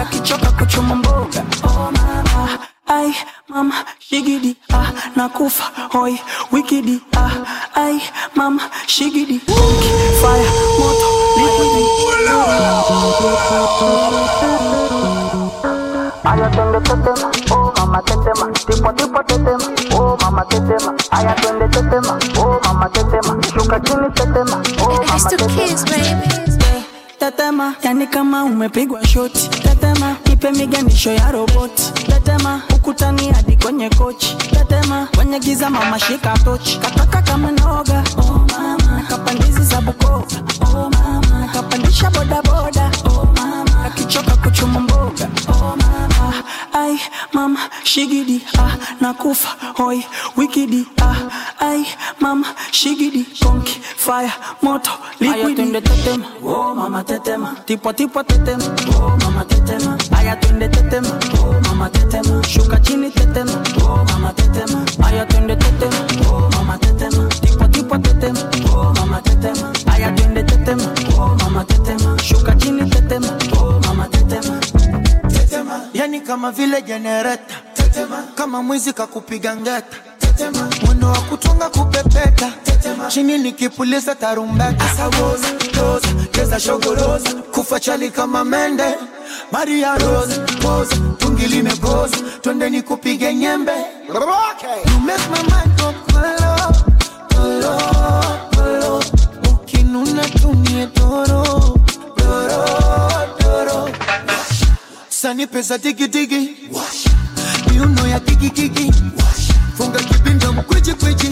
Akichoka 0.00 0.50
kuchuma 0.50 0.94
mboga. 0.94 1.44
Oh, 1.64 1.90
mama. 1.92 2.58
Ai 2.86 3.14
mama 3.48 3.74
shigidi. 3.98 4.56
Ah 4.72 4.92
nakufa 5.16 5.64
hoi 5.92 6.20
wikidi. 6.52 7.00
Ah 7.16 7.30
ai 7.74 8.00
mama 8.34 8.62
shigidi. 8.86 9.38
Funky, 9.38 9.88
miganisho 31.04 31.12
ya 31.12 31.32
roboti. 31.32 31.92
Tetema, 32.06 32.62
ukutani 32.76 33.32
hadi 33.32 33.56
kwenye 33.56 33.90
kochi. 33.90 34.36
Tetema, 34.36 35.08
kwenye 35.16 35.38
giza 35.40 35.70
mama 35.70 35.98
shika 36.00 36.38
tochi. 36.44 36.78
Kataka 36.78 37.22
kama 37.22 37.50
noga, 37.52 38.04
oh 38.18 38.46
mama. 38.52 39.02
Kapandizi 39.08 39.62
za 39.64 39.80
Bukoba, 39.80 40.26
oh 40.60 40.90
mama. 40.90 41.48
Kapandisha 41.52 42.10
boda 42.10 42.42
boda, 42.42 42.90
oh 43.04 43.26
mama. 43.36 43.84
Akichoka 43.84 44.36
kuchuma 44.36 44.80
mboga, 44.80 45.28
oh 45.48 45.76
mama. 45.76 46.34
Ai 46.72 47.00
mama, 47.32 47.60
shigidi, 47.84 48.42
ah, 48.58 48.76
nakufa, 49.00 49.48
hoi, 49.76 50.04
moto, 54.88 54.98
liquidi. 55.20 55.62
Aya 55.62 55.80
tetema, 55.80 56.26
oh 56.44 56.74
mama 56.74 57.04
tetema. 57.04 57.56
Tipo 57.66 57.92
tipo 57.92 58.22
tetema, 58.22 58.64
oh 58.96 59.16
mama 59.22 59.44
tetema. 59.44 59.98
Aya 60.16 60.36
twende 60.36 60.68
tetema, 60.68 61.08
oh 61.40 61.60
mama 61.68 61.90
tetema. 61.90 62.42
Shuka 62.48 62.80
chini 62.80 63.10
tetema, 63.10 63.52
oh 63.84 64.04
mama 64.04 64.32
tetema. 64.32 64.84
Aya 65.06 65.24
twende 65.26 65.56
tetema, 65.56 66.30
oh 66.30 66.50
mama 66.56 66.78
tetema. 66.78 67.28
Tipo 67.28 67.66
tipo 67.68 67.98
tetema, 67.98 68.40
oh 68.74 68.92
mama 68.94 69.20
tetema. 69.22 69.72
Aya 69.92 70.12
twende 70.12 70.42
tetema, 70.42 70.84
oh 71.18 71.36
mama 71.40 71.64
tetema. 71.64 72.18
Shuka 72.22 72.54
chini 72.56 72.90
tetema, 72.90 73.28
oh 73.58 73.80
mama 73.86 74.08
tetema. 74.08 74.60
tetema 75.28 75.80
yani 75.94 76.20
kama 76.20 76.52
vile 76.52 76.82
jenereta 76.82 77.54
tetema 77.74 78.22
kama 78.34 78.62
mwizi 78.62 78.92
kakupiga 78.92 79.56
ngeta 79.56 79.96
tetema 80.18 80.68
mwendo 80.86 81.06
wa 81.06 81.18
kutunga 81.20 81.68
kupepeta 81.70 82.50
tetema 82.64 82.73
chini 83.08 83.38
nikipuliza 83.38 84.14
tarumbeta. 84.14 84.84
Asawoza 84.84 85.48
roza 85.80 86.08
cheza 86.30 86.60
shogoroza 86.60 87.30
kufa 87.52 87.80
chali 87.80 88.10
kama 88.10 88.44
mende. 88.44 88.94
Maria 89.52 89.98
Rose 89.98 90.40
poza 90.62 90.96
tungi 91.18 91.46
limepoza, 91.46 92.16
twende 92.40 92.70
nikupige 92.70 93.34
nyembe. 93.34 93.72
You 94.08 95.00
make 95.00 95.28
my 95.30 95.42
mind 95.42 95.78
go 95.78 95.94
kolo 96.12 96.72
kolo 97.34 97.78
kolo 98.54 99.02
ukinuna 99.52 100.22
tumie 100.28 100.86
doro 100.94 101.78
sani 105.08 105.46
pesa 105.46 105.78
digidigi 105.78 106.56
miuno 107.70 108.06
ya 108.06 108.20
kikikiki 108.20 108.92
funga 109.76 109.98
kibinda 110.00 110.52
mkwijikwiji 110.52 111.30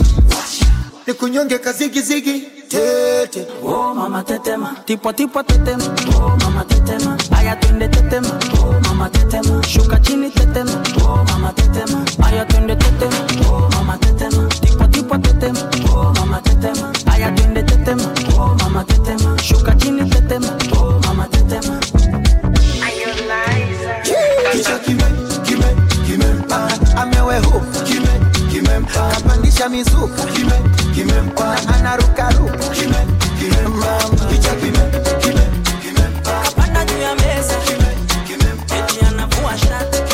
nikunyonge 1.07 1.59
kazigizigi 1.59 2.41
tete 2.69 3.47
Oh 3.65 3.95
mama 3.95 4.23
tetema, 4.23 4.77
tipo 4.87 5.13
tipo 5.13 5.43
tetema, 5.43 5.85
oh 6.17 6.37
mama 6.41 6.65
tetema. 6.65 7.17
Aya 7.37 7.57
twende 7.57 7.89
tetema, 7.89 8.29
oh 8.61 8.75
mama 8.89 9.09
tetema. 9.11 9.63
Shuka 9.67 9.99
chini 10.01 10.31
tetema, 10.31 10.73
oh 11.05 11.25
mama 11.29 11.53
tetema. 11.53 12.05
Aya 12.27 12.45
twende 12.45 12.77
tetema, 12.77 13.17
oh 13.51 13.69
mama 13.75 13.99
tetema. 13.99 14.49
Tipo 14.49 14.87
tipo 14.87 15.19
tetema, 15.19 15.61
oh 15.95 16.13
mama 16.15 16.41
tetema. 16.41 16.93
Aya 17.13 17.31
twende 17.33 17.63
tetema, 17.63 18.05
oh 18.39 18.55
mama 18.61 18.85
tetema. 18.85 19.39
Shuka 19.43 19.75
chini 19.75 20.11
tetema, 20.11 20.49
oh 20.79 21.01
mama 21.07 21.29
tetema. 21.29 21.81
kapangisha 28.95 29.69
mizuka. 29.69 30.23
Ona 31.37 31.75
anarukaruka 31.75 32.73
kapanda 36.23 36.85
juu 36.85 36.99
ya 36.99 37.15
meza. 37.15 37.55
Eti 38.79 39.05
anavua 39.07 39.59
shati. 39.59 40.12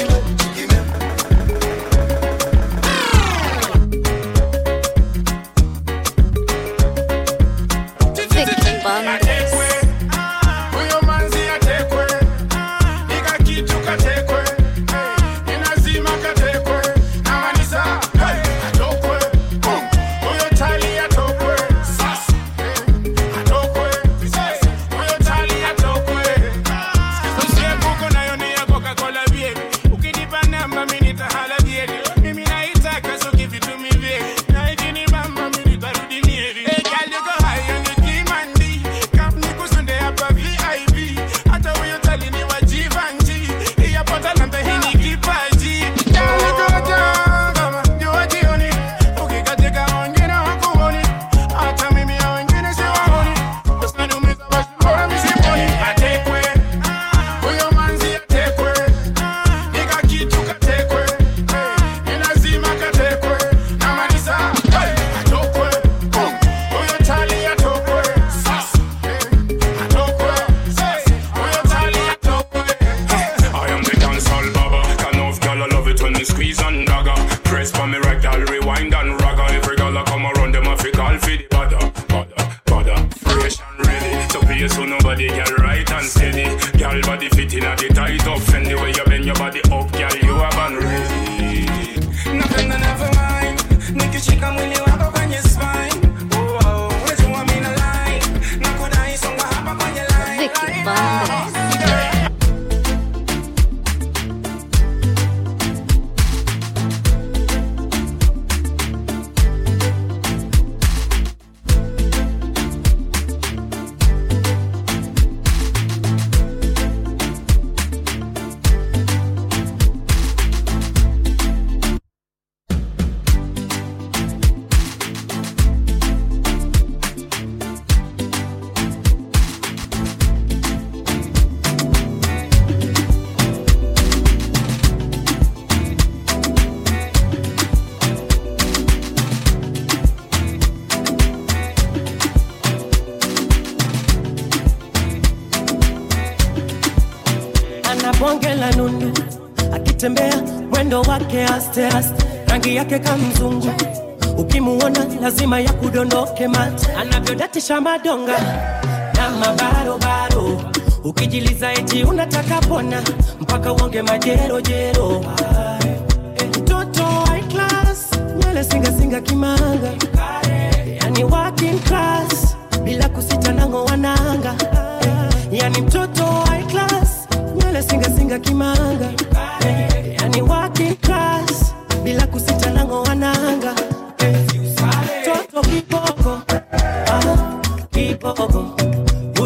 I 157.86 157.98
don't. 157.98 158.17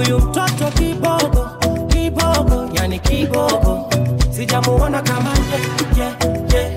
Huyu 0.05 0.19
mtoto 0.19 0.71
kibogo 0.79 1.49
kibogo 1.89 2.69
yani 2.73 2.99
kibogo 2.99 3.91
sijamuona 4.31 5.03
kama 5.03 5.31
ye, 5.31 5.61
ye, 6.03 6.09
ye. 6.55 6.77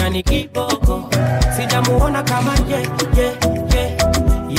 yani 0.00 0.22
kibogo 0.22 1.10
sijamuona 1.56 2.22
kama 2.22 2.52
ye, 2.68 2.78
ye, 3.16 3.32
ye. 3.74 3.96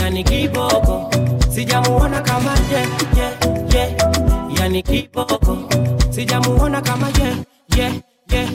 yani 0.02 0.24
kibogo 0.24 1.10
sijamuona 1.54 2.22
kama 2.22 2.52
ye, 2.72 2.80
ye, 3.18 3.30
ye. 3.74 3.98
yani 4.60 4.84
kibogo 4.84 5.58
sijamuona 6.12 6.82
kama 6.82 7.08
ye, 7.08 7.36
ye, 7.78 8.02
ye. 8.32 8.50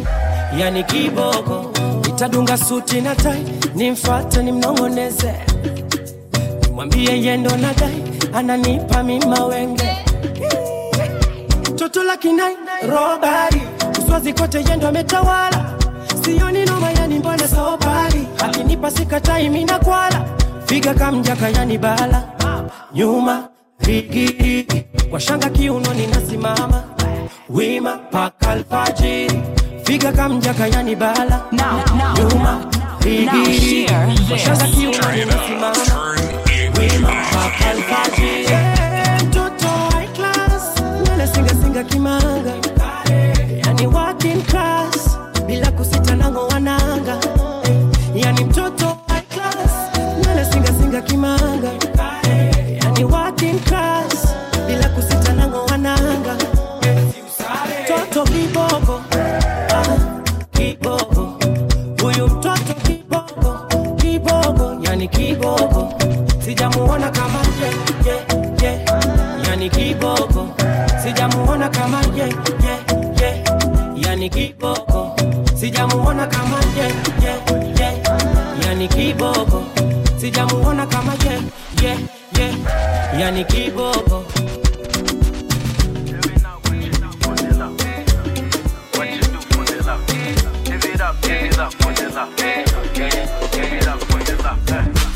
yani 0.59 0.85
kibogo 0.85 1.73
nitadunga 2.07 2.57
suti 2.57 3.01
na 3.01 3.15
tai 3.15 3.45
nimfate 3.75 4.43
nimnong'oneze 4.43 5.35
nimwambie 6.91 7.23
yendo 7.23 7.51
na 7.57 7.73
dai 7.75 8.03
ananipa 8.35 9.03
mima 9.03 9.45
wenge. 9.47 9.89
Toto 11.77 12.03
la 12.03 12.17
kinai 12.17 12.57
robari. 12.89 13.63
Uswazi 13.99 14.33
kote 14.33 14.59
yendo 14.69 14.89
ametawala. 14.89 15.77
Sioni 16.25 16.65
noma 16.65 16.91
yani 16.93 17.19
mbona 17.19 17.49
sobari 17.49 18.27
akinipa 18.39 18.91
sikatai 18.91 19.49
mina 19.51 19.79
kwala. 19.79 20.25
Figa 20.67 20.95
kamjaka 20.95 21.49
yani 21.49 21.79
bala. 21.79 22.23
Nyuma 22.95 23.49
rigirigi 23.81 24.85
kwa 25.11 25.21
shanga 25.21 25.51
kiuno 25.51 25.95
ninasimama 25.95 26.83
wima 27.49 27.99
paka 28.11 28.51
alfajiri. 28.51 29.43
Figa 29.85 30.13
kamjaka 30.13 30.67
yani 30.67 30.97
bala. 30.97 31.41
Nyuma 32.19 32.65
rigirigi 33.01 33.87
kwa 34.29 34.39
shanga 34.39 34.65
kiuno 34.67 35.13
ninasimama 35.13 36.11
kimanga. 41.85 42.55
Yani 43.65 43.87
working 43.87 44.43
class. 44.47 45.19
Bila 45.47 45.71
kusita 45.73 46.15
nango 46.17 46.47
wananga 46.49 46.80
kama 71.81 72.01
ye, 72.17 72.29
ye, 72.65 72.75
ye. 73.21 73.45
yani 73.97 74.29
kiboko 74.31 75.17
sijamuona 75.57 76.27
kama 76.27 76.59
ye, 76.77 76.87
ye, 77.25 77.33
ye. 77.81 78.03
yani 78.65 78.89
kiboko 78.89 79.65
sijamuona 80.21 80.87
kama 80.87 81.13
ye, 81.25 81.35
ye, 81.83 81.93
ye. 82.39 82.55
yani 83.21 83.45
kiboko 83.45 84.25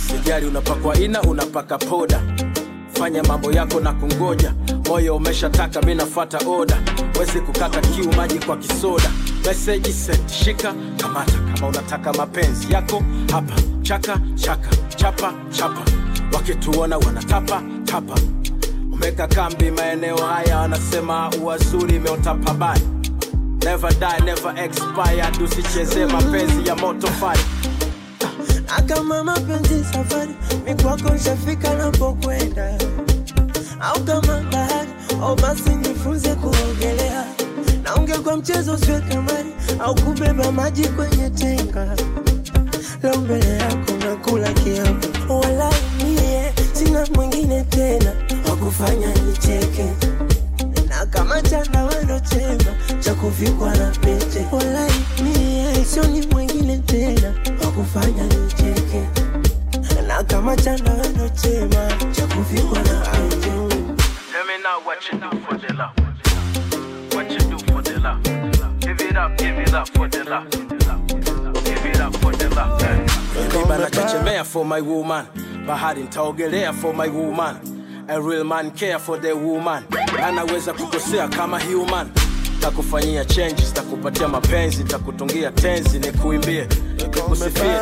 sijari 0.07 0.47
unapakwa 0.47 0.99
ina 0.99 1.23
unapaka 1.23 1.79
poda 1.79 2.34
fanya 3.05 3.23
mambo 3.23 3.53
yako 3.53 3.81
na 3.81 3.93
kungoja. 3.93 4.55
Moyo 4.89 5.17
umeshataka 5.17 5.83
mi 5.83 5.95
oda 6.47 6.77
wezi 7.21 7.41
kukata 7.41 7.81
kiu 7.81 8.13
maji 8.13 8.39
kwa 8.39 8.57
kisoda. 8.57 9.11
Meseji 9.47 9.93
sent 9.93 10.31
shika 10.33 10.75
kamata. 10.97 11.33
Kama 11.55 11.69
unataka 11.69 12.13
mapenzi 12.13 12.73
yako 12.73 13.03
hapa. 13.33 13.55
Chaka 13.83 14.19
chaka 14.35 14.69
chapa 14.97 15.33
chapa. 15.51 15.83
Wakituona 16.33 16.99
wanatapa 16.99 17.63
tapa. 17.85 18.15
Umeka 18.93 19.27
kambi 19.29 19.71
maeneo 19.71 20.17
haya 20.17 20.59
wanasema 20.59 21.31
uwazuri 21.31 21.97
imeota 21.97 22.35
pabaya 22.35 22.81
never 23.65 23.91
die 23.95 24.25
never 24.25 24.65
expire. 24.65 25.45
Usichezee 25.45 26.07
mapenzi 26.07 26.69
ya 26.69 26.77
moto 26.77 27.07
na 28.67 28.83
kama 28.83 29.25
mapenzi 29.25 29.85
safari 29.93 30.35
mikwako 30.67 31.15
nshafika 31.15 31.75
napokwenda. 31.75 32.79
Au 33.81 34.01
kama 34.05 34.41
bahari 34.53 34.89
au 35.23 35.37
basi 35.37 35.71
nifunze 35.71 36.35
kuogelea. 36.35 37.25
Na 37.83 38.19
kwa 38.19 38.37
mchezo 38.37 38.75
usiwe 38.75 39.01
kamari 39.01 39.55
au 39.79 39.95
kubeba 39.95 40.53
maji 40.53 40.89
kwenye 40.89 41.31
tenga. 41.31 41.97
Leo 43.03 43.17
mbele 43.17 43.49
yako 43.49 43.93
nakula 44.09 44.53
kiapo. 44.53 45.35
Wala 45.41 45.71
mie 46.05 46.53
sina 46.73 47.07
mwingine 47.15 47.63
tena 47.65 48.13
wakufanya 48.51 49.07
nicheke. 49.15 49.87
Na 50.89 51.07
kama 51.07 51.43
chana 51.43 51.85
wendo 51.85 52.21
chema 52.21 52.75
cha 53.01 53.15
kuvikwa 53.15 53.77
na 53.77 53.91
pete 53.91 54.47
wala 54.53 54.87
mie 55.23 55.85
sioni 55.85 56.27
mwingine 56.27 56.79
tena 56.79 57.35
wakufanya 57.77 58.23
nicheke 58.23 59.09
na 60.09 60.23
kama 60.25 60.57
chanda 60.57 60.93
wendo 60.93 61.29
chema 61.29 61.75
na 61.75 61.97
pete 62.27 62.71
Tell 64.33 64.47
me 64.47 64.63
now 64.63 64.81
what 64.85 65.13
you 65.13 65.19
do 65.19 65.31
for 65.41 65.59
the 65.59 65.73
love. 65.75 65.95
What 67.15 67.31
you 67.31 67.39
do 67.39 67.59
for 67.73 67.83
the 67.83 67.99
love. 68.01 68.23
Give 68.81 69.01
it 69.01 69.17
up, 69.17 69.37
give 69.39 69.59
it 69.59 69.75
up 69.75 69.89
for 69.89 70.09
the 70.09 70.25
love. 70.25 70.51
Give 70.51 71.87
it 71.87 72.01
up 72.01 72.17
for 72.17 72.33
the 72.33 72.49
love. 72.55 72.81
Riba 73.53 73.79
nachechemea 73.79 74.45
for 74.45 74.65
my 74.65 74.81
woman 74.81 75.27
bahari 75.67 76.03
ntaogelea 76.03 76.73
for 76.75 76.93
my 76.95 77.09
woman 77.09 77.57
a 78.09 78.21
real 78.21 78.45
man 78.45 78.71
care 78.71 78.99
for 78.99 79.19
the 79.21 79.33
woman 79.33 79.85
anaweza 80.23 80.73
kukosea 80.73 81.29
kama 81.29 81.59
human 81.61 82.11
takufanyia 82.65 83.25
changes 83.25 83.73
takupatia 83.73 84.29
mapenzi 84.29 84.85
takutungia 84.85 85.51
tenzi 85.51 85.99
nikuimbie 85.99 86.69
nikusifie 86.97 87.81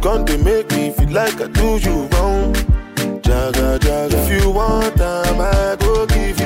come 0.00 0.24
they 0.24 0.36
make 0.38 0.70
me 0.70 0.90
feel 0.92 1.08
like 1.10 1.40
I 1.40 1.46
do 1.48 1.76
you 1.78 2.08
wrong. 2.12 2.54
Jaga 3.22 3.78
jaga, 3.78 4.14
if 4.14 4.42
you 4.44 4.50
want 4.50 4.96
time, 4.96 5.40
I 5.40 5.76
go 5.78 6.06
give 6.06 6.39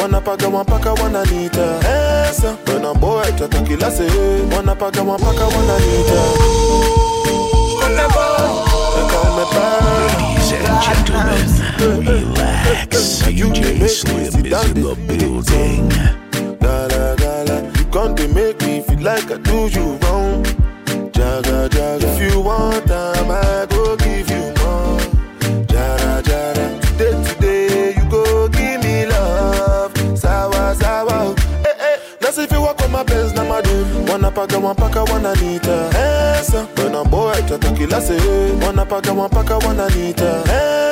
madem. 0.00 0.12
Wanapaga 0.12 0.48
wapaka 0.48 0.92
wananita. 0.92 1.80
Esa, 2.28 2.56
when 2.66 2.84
a 2.84 2.94
boy 2.94 3.22
tata 3.36 3.62
kila 3.62 3.90
se. 3.90 4.06
Wanapaga 4.56 5.02
wapaka 5.02 5.44
wananita. 5.44 6.20
Ladies 10.40 10.52
and 10.68 10.82
gentlemen, 10.82 12.06
relax. 12.06 13.22
DJ 13.22 13.88
Slim 13.88 14.18
is 14.18 14.34
in 14.34 14.42
the 14.42 14.96
building. 15.06 15.88
Gala 16.58 17.16
gala, 17.16 17.62
you 17.74 18.14
they 18.14 18.26
make 18.32 18.60
me 18.62 18.80
feel 18.80 19.00
like 19.00 19.30
I 19.30 19.36
do 19.38 19.68
you 19.68 19.96
wrong. 20.02 20.44
Jaga 21.12 21.68
jaga, 21.68 22.02
if 22.02 22.32
you 22.34 22.40
want 22.40 22.86
time, 22.86 23.30
wanapaga 34.36 34.60
mpaka 34.60 35.02
wananiita. 35.02 35.90
Esa 36.40 36.66
wena 36.78 37.04
boy 37.04 37.42
tata 37.48 37.70
kila 37.70 38.00
se 38.00 38.14
wanapaga 38.66 39.14
mpaka 39.14 39.56
wananiita. 39.58 40.42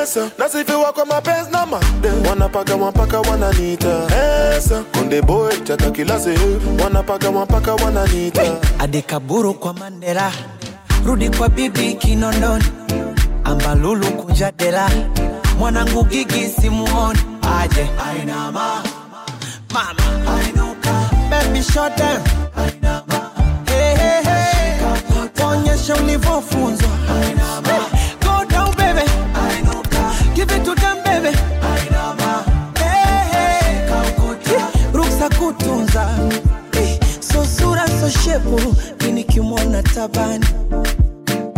Esa 0.03 0.29
nasifiwa 0.37 0.93
kwa 0.93 1.05
mapenzi 1.05 1.51
na 1.51 1.65
made 1.65 2.29
wanapaga 2.29 2.77
mpaka 2.77 3.19
wananiita. 3.19 4.07
Esa 4.57 4.83
konde 4.93 5.21
boy 5.21 5.53
tata 5.63 5.91
kila 5.91 6.19
se 6.19 6.37
wanapaga 6.83 7.31
mpaka 7.31 7.73
wananiita. 7.75 8.41
Adekaburu 8.79 9.53
kwa 9.53 9.73
mandela. 9.73 10.31
Rudi 11.05 11.29
kwa 11.29 11.49
bibi 11.49 11.93
kinondoni. 11.93 12.65
Ambalulu 13.43 14.05
kunja 14.11 14.51
dela. 14.51 14.89
Mwanangu 15.59 16.03
gigi 16.03 16.47
simuoni. 16.61 17.19
Aje. 17.61 17.89
Ainama 18.11 18.83
mama. 19.73 20.03
Ainuka. 20.37 21.09
Baby 21.29 21.63
shot 21.63 21.97
down 21.97 22.19
onyesha 25.79 25.95
ulivyofunzwa. 25.95 26.89
Go 28.21 28.45
down 28.49 28.75
ruksa 34.93 35.29
kutunza. 35.29 36.05
So 37.19 37.43
sura 37.45 37.87
so 37.87 38.09
tabani? 39.83 40.45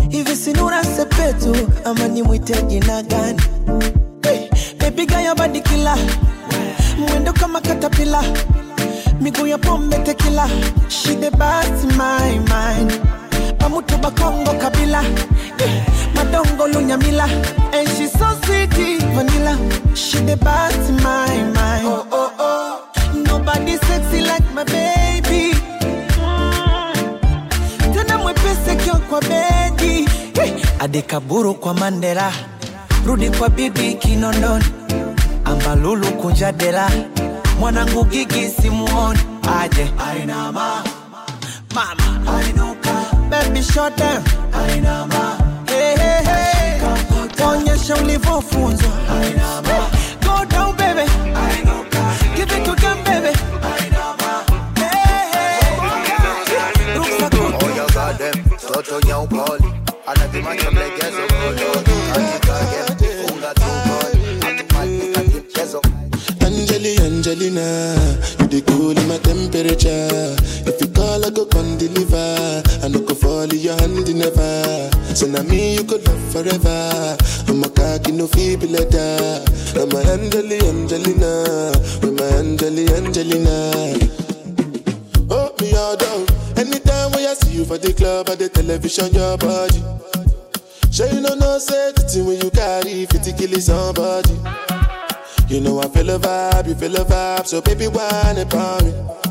Hivi 0.10 0.36
sinura 0.36 0.84
sepetu 0.84 1.56
ama 1.86 2.08
nimwite 2.08 2.62
jina 2.62 3.04
gani? 3.04 3.42
Hey, 4.24 4.50
bebiga 4.80 5.22
ya 5.22 5.36
badikila 5.36 5.98
mwendo 7.00 7.34
kama 7.34 7.62
katapila 7.62 8.24
miguu 9.22 9.48
ya 9.48 9.58
pombe 9.58 9.98
tekila 9.98 10.50
shide 10.88 11.30
basi 11.30 11.88
my 11.88 12.32
mind 12.40 13.02
pamutu 13.62 13.98
bakongo 13.98 14.54
kabila. 14.54 15.04
Madongo 16.16 16.68
lunyamila 16.68 17.28
and 17.74 17.88
she 17.90 18.08
so 18.08 18.28
sweet 18.44 18.70
vanilla. 19.16 19.56
Shide 19.96 20.36
basi 20.40 20.92
my 21.04 21.38
mind. 21.54 21.86
Oh, 21.88 22.08
oh, 22.12 22.34
oh. 22.40 23.14
nobody 23.28 23.78
sexy 23.78 24.22
like 24.22 24.54
my 24.54 24.64
baby. 24.64 25.54
Tena 27.94 28.18
mwepese 28.18 28.76
kio 28.76 28.96
kwa 28.96 29.22
bedi. 29.22 30.10
Adekaburu 30.80 31.54
kwa 31.56 31.74
mandela. 31.74 32.32
Rudi 33.06 33.30
kwa 33.30 33.50
bibi 33.50 33.94
kinondoni. 33.94 34.66
Ambalulu 35.46 36.08
kunja 36.12 36.52
dela. 36.52 36.90
Mwanangu 37.60 38.04
gigi 38.06 38.50
simuoni. 38.62 39.20
Aje. 39.62 39.92
Ainama 40.12 40.84
mama. 41.76 42.38
Ainuka 42.38 42.71
baby 43.52 43.62
shut 43.64 43.96
down 43.98 44.24
ainama 44.54 45.38
hey, 45.68 45.96
hey, 45.98 46.24
hey. 46.24 47.46
onyesha 47.46 47.96
ulivyofunzwa 47.96 48.90
ainama 49.22 49.90
go 50.26 50.46
down 50.46 50.76
baby 50.78 51.02
ainuka 51.36 52.02
give 52.36 52.52
it 52.58 52.66
to 52.66 52.76
them 52.76 52.98
baby 53.04 53.38
Oyo 57.66 57.86
gadem, 57.94 58.44
toto 58.68 59.08
ya 59.10 59.20
upoli 59.20 59.74
Anavimacho 60.08 60.72
mlegezo 60.72 61.22
koloni 61.28 62.02
Katika 62.14 62.60
game, 63.00 63.28
funga 63.28 63.54
tu 63.54 63.62
goli 63.88 64.46
Atimatika 64.48 65.22
kimchezo 65.22 65.82
Angeli, 66.46 66.98
Angelina, 66.98 67.96
you 68.40 68.48
the 68.48 68.62
cool 68.68 68.98
in 68.98 69.08
my 69.08 69.18
temperature. 69.20 70.36
If 70.68 70.82
you 70.82 70.88
call, 71.02 71.26
I 71.26 71.30
go 71.32 71.46
come 71.46 71.78
deliver. 71.78 72.62
I 72.84 72.88
no 72.88 73.00
go 73.02 73.16
fall 73.16 73.50
in 73.50 73.60
your 73.60 73.76
hand 73.82 74.08
never. 74.14 74.90
So 75.16 75.26
now 75.28 75.44
me 75.44 75.76
you 75.76 75.84
could 75.84 76.06
love 76.08 76.26
forever. 76.34 77.18
I'm 77.50 77.64
a 77.64 77.70
cocky 77.70 78.12
no 78.12 78.28
feeble 78.28 78.70
letter. 78.70 79.42
I'm 79.82 79.92
a 79.92 80.00
Angeli, 80.14 80.60
Angelina, 80.72 81.72
with 82.02 82.14
my 82.20 82.28
Angeli, 82.42 82.86
Angelina. 82.94 83.58
Oh 85.30 85.50
me 85.60 85.74
all 85.76 85.98
down. 85.98 86.26
Anytime 86.58 87.12
when 87.14 87.26
I 87.26 87.34
see 87.34 87.58
you 87.58 87.66
for 87.66 87.78
the 87.78 87.94
club 87.94 88.30
or 88.30 88.36
the 88.36 88.50
television, 88.50 89.14
your 89.14 89.38
body. 89.38 89.82
Sure 90.92 91.08
you 91.08 91.22
know 91.22 91.36
no 91.36 91.58
thing 91.58 92.26
when 92.26 92.38
you 92.42 92.52
carry 92.52 93.06
50 93.06 93.34
kill 93.34 93.60
somebody. 93.60 94.36
You 95.48 95.62
know 95.62 95.82
I 95.82 95.88
feel 95.90 96.10
a 96.12 96.20
vibe, 96.20 96.68
you 96.68 96.76
feel 96.76 96.96
a 96.96 97.06
vibe, 97.06 97.48
so 97.48 97.62
baby 97.62 97.88
whine 97.88 98.38
about 98.38 98.84
me. 98.84 99.31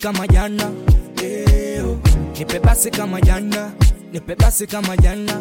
kama 0.00 0.26
jana, 0.26 0.70
nipe 2.38 2.58
basi 2.60 2.90
kama 2.90 3.20
jana, 3.20 3.70
nipe 4.12 4.34
basi. 4.34 5.40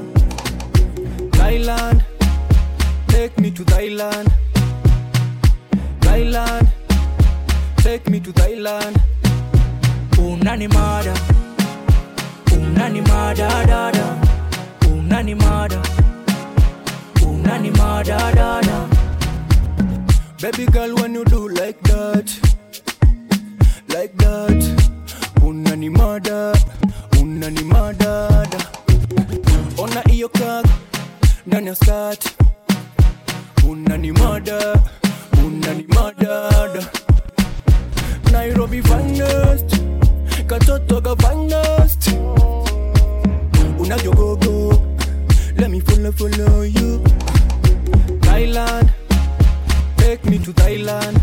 Take 50.10 50.26
me 50.26 50.40
to 50.40 50.52
Thailand. 50.54 51.16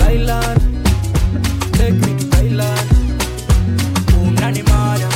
Thailand, 0.00 0.60
take 1.78 1.94
me 2.04 2.12
to 2.20 2.24
Thailand. 2.34 2.86
Oh, 4.14 4.30
nani 4.40 4.62
mada, 4.70 5.08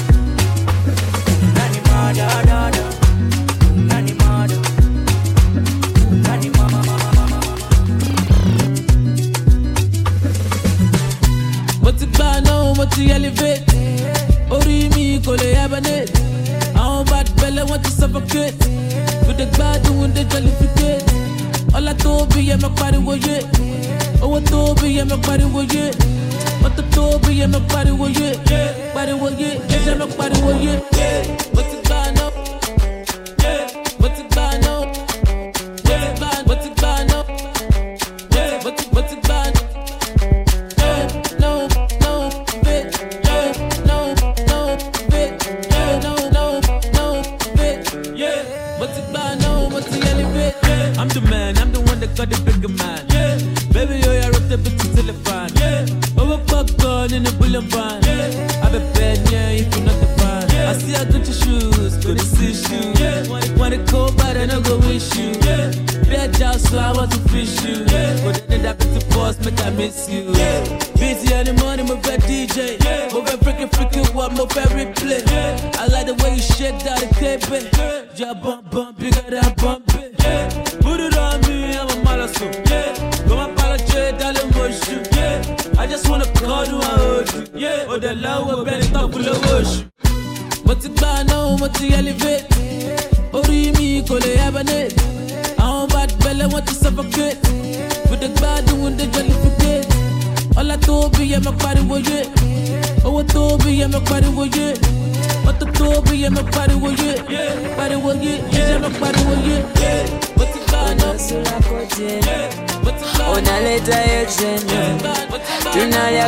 nani 1.58 1.80
mada, 1.90 2.26
da 2.48 2.60
da. 2.74 2.84
Nani 3.90 4.12
mada, 4.22 4.56
nani 6.26 6.48
mama, 6.58 6.80
mama, 6.88 7.38
mo 12.76 12.84
ti 12.94 13.10
elevate 13.16 13.80
orí 14.50 14.76
mi 14.96 15.04
kò 15.24 15.32
lè 15.40 15.48
hibernate 15.60 16.12
àwọn 16.82 17.02
bad 17.10 17.26
belle 17.40 17.62
wọ́n 17.70 17.80
ti 17.84 17.90
suffocate? 17.98 18.66
We 19.26 19.32
dey 19.38 19.48
gbádùn 19.54 19.94
we 20.00 20.06
dey 20.16 20.24
jollificate 20.30 21.21
ọlá 21.76 21.92
tó 22.04 22.26
bí 22.34 22.40
yẹ 22.48 22.56
mọ 22.62 22.68
pariwo 22.80 23.12
yé 23.26 23.36
owó 24.22 24.40
tó 24.50 24.74
bí 24.82 24.88
yẹ 24.96 25.04
mọ 25.10 25.16
pariwo 25.26 25.60
yé 25.74 25.84
mọ́tò 26.62 26.82
tó 26.94 27.02
bí 27.26 27.32
yẹ 27.40 27.46
mọ 27.46 27.58
pariwo 27.72 28.06
yé 28.18 28.28
pariwo 28.94 29.28
yé 29.40 29.48
yẹ 29.86 29.94
mọ 30.00 30.06
pariwo 30.18 30.50
yé 30.64 30.72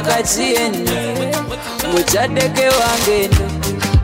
tunalya 0.02 1.42
muchadeke 1.92 2.68
wangeno 2.68 3.50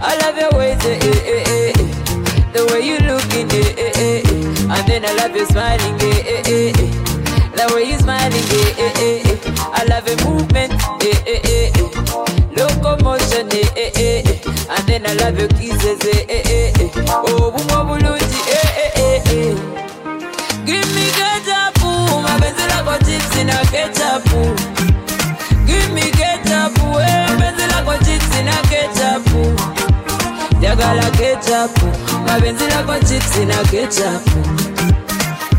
I 0.02 0.16
love 0.22 0.38
your 0.40 0.50
ways, 0.56 0.84
eh, 0.86 0.98
eh, 1.02 1.08
eh, 1.26 1.42
eh, 1.46 1.68
eh. 1.68 2.52
the 2.52 2.64
way 2.72 2.80
you 2.80 2.98
looking, 3.00 3.50
eh, 3.50 3.74
eh, 3.76 3.92
eh, 3.94 4.22
eh. 4.24 4.72
and 4.72 4.86
then 4.88 5.04
I 5.04 5.12
love 5.14 5.36
you 5.36 5.44
smiling, 5.46 6.00
eh, 6.00 6.24
eh, 6.24 6.42
eh, 6.46 6.72
eh. 6.72 6.90
the 7.54 7.74
way 7.74 7.84
you 7.90 7.98
smiling, 7.98 8.48
eh, 8.50 8.74
eh, 8.78 8.92
eh, 8.96 9.20
eh. 9.28 9.36
I 9.74 9.84
love 9.90 10.08
your 10.08 10.16
movement, 10.24 10.72
eh, 11.02 11.12
eh, 11.26 11.40
eh, 11.44 11.70
eh. 11.74 11.90
locomotion, 12.56 13.48
eh, 13.52 13.68
eh, 13.76 13.90
eh, 13.94 14.22
eh. 14.24 14.38
and 14.70 14.86
then 14.88 15.04
I 15.06 15.12
love 15.14 15.38
your 15.38 15.48
kisses, 15.48 16.00
eh, 16.00 16.24
eh, 16.28 16.42
eh, 16.48 16.72
eh. 16.80 16.90
oh, 17.28 17.52
ketapu 31.50 31.86
mapenzi 32.26 32.64
lako 32.66 32.94
chipsi 32.98 33.44
na 33.44 33.56
ketapu 33.56 34.38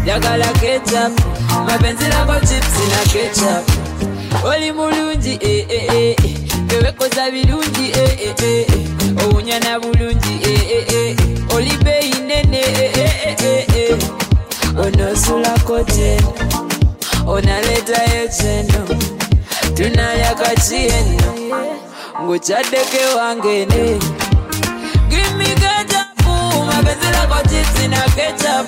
lyagala 0.05 0.47
ketapu 0.47 1.23
mapenzi 1.67 2.05
lako 2.05 2.39
chipsi 2.39 2.83
na 2.91 3.11
ketapu 3.13 3.71
oli 4.47 4.71
mulungi 4.71 5.37
eh, 5.41 5.65
eh, 5.69 5.95
eh. 5.95 6.15
tewekoza 6.67 7.31
birungi 7.31 7.91
eh, 7.91 8.19
eh, 8.21 8.43
eh. 8.43 9.25
owunyana 9.25 9.79
bulungi 9.79 10.39
eh, 10.43 10.71
eh, 10.71 10.93
eh. 10.95 11.55
oli 11.55 11.77
beeyi 11.83 12.13
nene 12.27 12.59
eh, 12.59 12.97
eh, 12.97 13.35
eh, 13.43 13.65
eh. 13.75 13.97
onosulako 14.85 15.83
teno 15.83 16.33
onaletayo 17.27 18.27
teno 18.37 18.87
tunalya 19.75 20.35
kakieno 20.35 21.31
ng'okyaddeko 22.23 22.97
ewange 23.11 23.65
ne 23.65 23.99
Give 25.11 25.33
me 25.37 25.45
ketchup, 25.61 26.07
mapenzi 26.69 27.09
lako 27.15 27.39
chips 27.49 27.87
na 27.93 28.01
ketchup. 28.15 28.67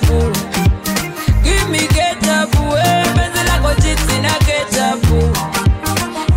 Give 1.44 1.68
me 1.70 1.82
ketchup, 1.96 2.54
eh, 2.78 3.04
mapenzi 3.06 3.42
lako 3.48 3.70
chips 3.82 4.08
na 4.24 4.34
ketchup. 4.46 5.00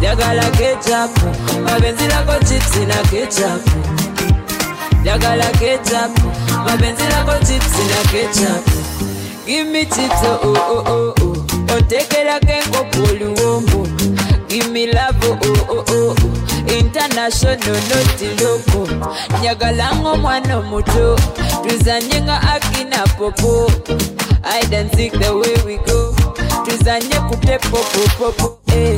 Jagala 0.01 0.47
ketchup, 0.57 1.11
mapenzi 1.65 2.07
lako 2.07 2.35
chips 2.47 2.75
na 2.89 2.97
ketchup. 3.11 3.61
Jagala 5.03 5.49
ketchup, 5.59 6.11
mapenzi 6.65 7.03
lako 7.13 7.35
chips 7.47 7.75
na 7.89 7.99
ketchup. 8.11 8.63
Give 9.45 9.67
me 9.67 9.83
chips, 9.85 10.21
oh 10.23 10.39
oh 10.43 10.83
oh 10.87 11.13
oh. 11.21 11.33
Otekelako 11.75 12.51
enkoko 12.51 12.99
oluwombo. 13.11 13.87
Give 14.49 14.71
me 14.71 14.91
love, 14.91 15.15
oh 15.23 15.37
oh 15.43 15.65
oh 15.69 15.83
oh. 15.89 16.15
International, 16.67 17.57
not 17.89 18.21
loco. 18.41 18.87
Nyagalango 19.41 20.15
mwana 20.17 20.61
muto. 20.61 21.15
Tuzanye 21.67 22.21
nga 22.21 22.41
akina 22.41 23.03
popo. 23.17 23.67
I 24.43 24.61
don't 24.69 24.89
think 24.91 25.13
the 25.13 25.35
way 25.35 25.55
we 25.65 25.77
go. 25.85 26.13
Tuzanye 26.65 27.19
kupe 27.29 27.57
popo. 27.59 28.59
Eh. 28.67 28.97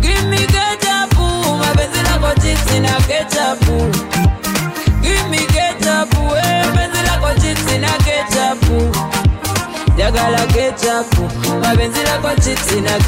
Give 0.00 0.26
me 0.28 0.38
ketchup, 0.46 1.14
mapenzi 1.60 2.02
lako 2.02 2.34
chips 2.40 2.74
na 2.80 2.94
ketchup. 3.06 3.60
Give 5.02 5.28
me 5.30 5.38
ketchup, 5.46 6.14
eh, 6.36 6.64
penzi 6.74 7.02
lako 7.06 7.34
chips 7.40 7.78
na 7.78 7.92
ketchup. 8.04 8.60
Jagala 9.96 10.46
ketchup, 10.52 11.06
mapenzi 11.62 12.02
lako 12.04 12.34
chips 12.42 12.72
na 12.80 12.98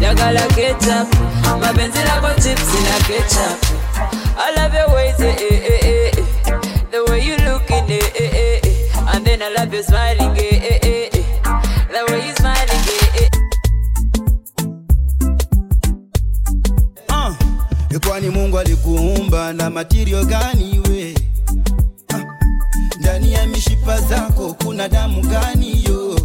ketchup. 0.00 0.16
Jagala 0.16 0.46
ketchup, 0.54 1.08
mapenzi 1.60 1.98
lako 2.04 2.34
chips 2.42 2.74
na 2.84 2.98
ketchup. 3.06 3.58
I 4.36 4.54
love 4.56 4.74
your 4.74 4.94
ways, 4.94 5.20
eh, 5.20 5.36
eh, 5.38 5.46
eh, 5.50 5.80
eh, 5.82 6.10
eh. 6.16 6.60
the 6.90 7.04
way 7.10 7.20
you 7.24 7.36
looking, 7.36 7.90
eh, 7.90 8.00
eh, 8.14 8.30
eh, 8.32 8.60
eh. 8.64 9.14
and 9.14 9.24
then 9.26 9.42
I 9.42 9.48
love 9.50 9.72
your 9.72 9.82
smiling, 9.82 10.36
eh, 10.36 10.42
eh, 10.62 10.78
eh, 10.82 11.08
eh. 11.12 11.24
eh, 17.90 17.98
kwani 18.06 18.30
mungu 18.30 18.58
alikuumba 18.58 19.52
na 19.52 19.70
matirio 19.70 20.24
gani 20.24 20.80
we 20.88 21.14
uh, 22.14 22.20
ndani 23.00 23.32
ya 23.32 23.46
mishipa 23.46 24.00
zako 24.00 24.54
kuna 24.64 24.88
damu 24.88 25.22
gani 25.22 25.84
yo 25.84 26.20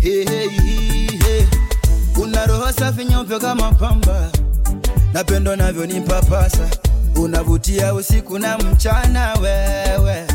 hey, 0.00 0.24
hey, 0.24 0.48
hey. 0.48 0.85
Una 2.46 2.58
roho 2.58 2.72
safi 2.72 3.04
nyeupe 3.04 3.38
kama 3.38 3.72
pamba. 3.72 4.30
Napendo 5.12 5.56
navyo 5.56 5.86
ni 5.86 6.00
papasa 6.00 6.68
unavutia 7.16 7.94
usiku 7.94 8.38
na 8.38 8.58
mchana 8.58 9.34
wewe. 9.34 10.26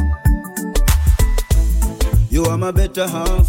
You 2.32 2.46
are 2.46 2.58
my 2.58 2.72
better 2.72 3.08
half. 3.08 3.48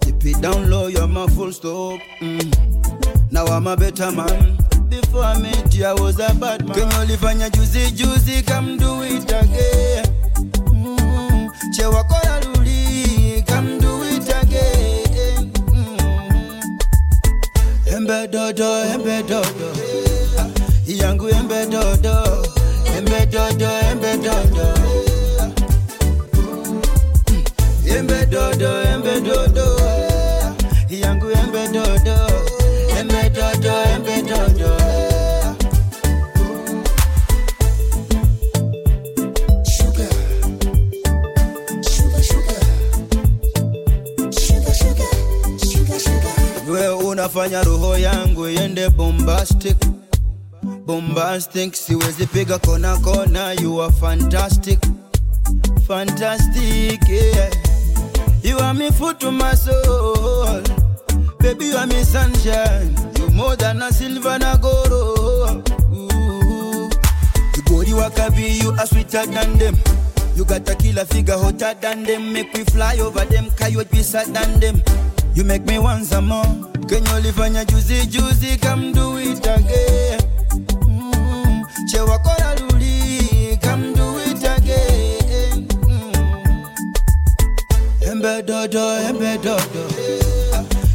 Keep 0.00 0.24
it 0.26 0.40
down 0.40 0.70
low 0.70 0.88
you're 0.88 1.06
my 1.06 1.26
full 1.28 1.52
stop. 1.52 2.00
Mm. 2.20 3.30
now 3.30 3.44
I'm 3.46 3.66
a 3.66 3.76
better 3.76 4.10
man. 4.10 4.58
Before 4.88 5.24
I 5.24 5.38
met 5.38 5.74
you 5.74 5.86
I 5.86 5.92
was 5.94 6.18
a 6.20 6.34
bad 6.34 6.66
man. 6.66 6.76
Kenye 6.76 6.98
ulifanya 7.02 7.50
juzi 7.50 7.90
juzi 7.92 8.42
come 8.46 8.76
do 8.78 9.02
it 9.04 9.32
again. 9.32 10.04
Mm. 10.72 11.50
Che 11.76 11.86
wako 11.86 12.16
Embe 18.12 18.28
dodo 18.28 18.84
embe 18.94 19.22
dodo. 19.22 19.72
Yangu 20.86 21.28
embe 21.30 21.66
dodo 21.66 22.42
embe 22.94 23.26
dodo 23.26 23.68
embe 23.90 24.16
dodo. 24.18 24.66
Hmm, 26.34 27.96
embe 27.96 28.26
dodo 28.26 28.81
unafanya 47.32 47.62
roho 47.62 47.98
yangu 47.98 48.48
iende 48.48 48.88
bombastic. 48.90 49.76
Bombastic 50.86 51.74
siwezi 51.74 52.26
piga 52.26 52.58
kona 52.58 52.96
kona 52.96 53.52
you 53.52 53.80
are 53.80 53.92
fantastic. 53.92 54.78
Fantastic 55.86 57.00
yeah. 57.08 57.50
you 58.42 58.58
are 58.58 58.74
me 58.74 58.90
food 58.90 59.18
to 59.20 59.32
my 59.32 59.54
soul. 59.54 60.62
Baby 61.38 61.66
you 61.66 61.76
are 61.76 61.86
me 61.86 62.04
sunshine. 62.04 62.94
You 63.18 63.28
more 63.30 63.56
than 63.56 63.80
a 63.80 63.90
silver 63.92 64.38
na 64.38 64.58
oh. 64.62 65.62
Ooh. 65.90 66.90
you 67.56 67.62
body 67.64 67.92
wakabi 67.92 68.62
you 68.62 68.72
are 68.72 68.86
sweeter 68.86 69.24
than 69.26 69.56
them. 69.58 69.76
You 70.36 70.44
got 70.44 70.68
a 70.68 70.74
killer 70.74 71.06
figure 71.06 71.38
hotter 71.38 71.74
than 71.80 72.02
them. 72.02 72.32
Make 72.32 72.52
we 72.52 72.64
fly 72.64 72.98
over 72.98 73.24
them 73.24 73.50
coyote 73.56 73.90
be 73.90 74.02
than 74.02 74.60
them 74.60 74.82
you 75.34 75.44
make 75.44 75.64
me 75.66 75.78
want 75.78 76.04
some 76.06 76.28
more. 76.28 76.44
Kenye 76.86 77.12
ulifanya 77.18 77.64
juzi 77.64 78.06
juzi 78.06 78.56
come 78.60 78.92
do 78.92 79.18
it 79.18 79.46
again. 79.46 80.20
Mm. 80.86 81.64
che 81.90 82.00
wako 82.00 82.30
come 83.60 83.94
do 83.94 84.18
it 84.18 84.44
again. 84.44 85.66
Mm. 85.86 86.12
embe 88.10 88.42
dodo 88.42 88.96
embe 89.08 89.38
dodo. 89.38 89.84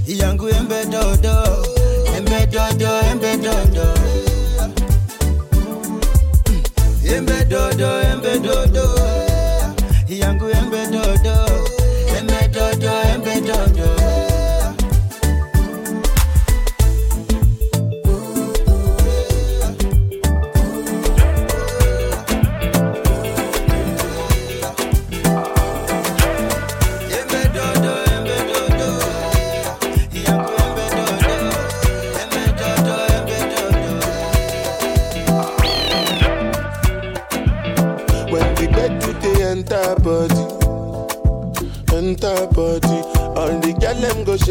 Yangu 0.06 0.48
embe 0.50 0.86
dodo. 0.86 1.64
Embe 2.16 2.46
dodo 2.48 3.02
embe 3.12 3.38
dodo. 3.38 3.94
Embe 7.04 7.46
dodo 7.46 8.02
embe 8.02 8.40
dodo. 8.40 8.86
yangu 8.86 9.17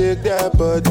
shake 0.06 0.22
their 0.22 0.50
body, 0.50 0.90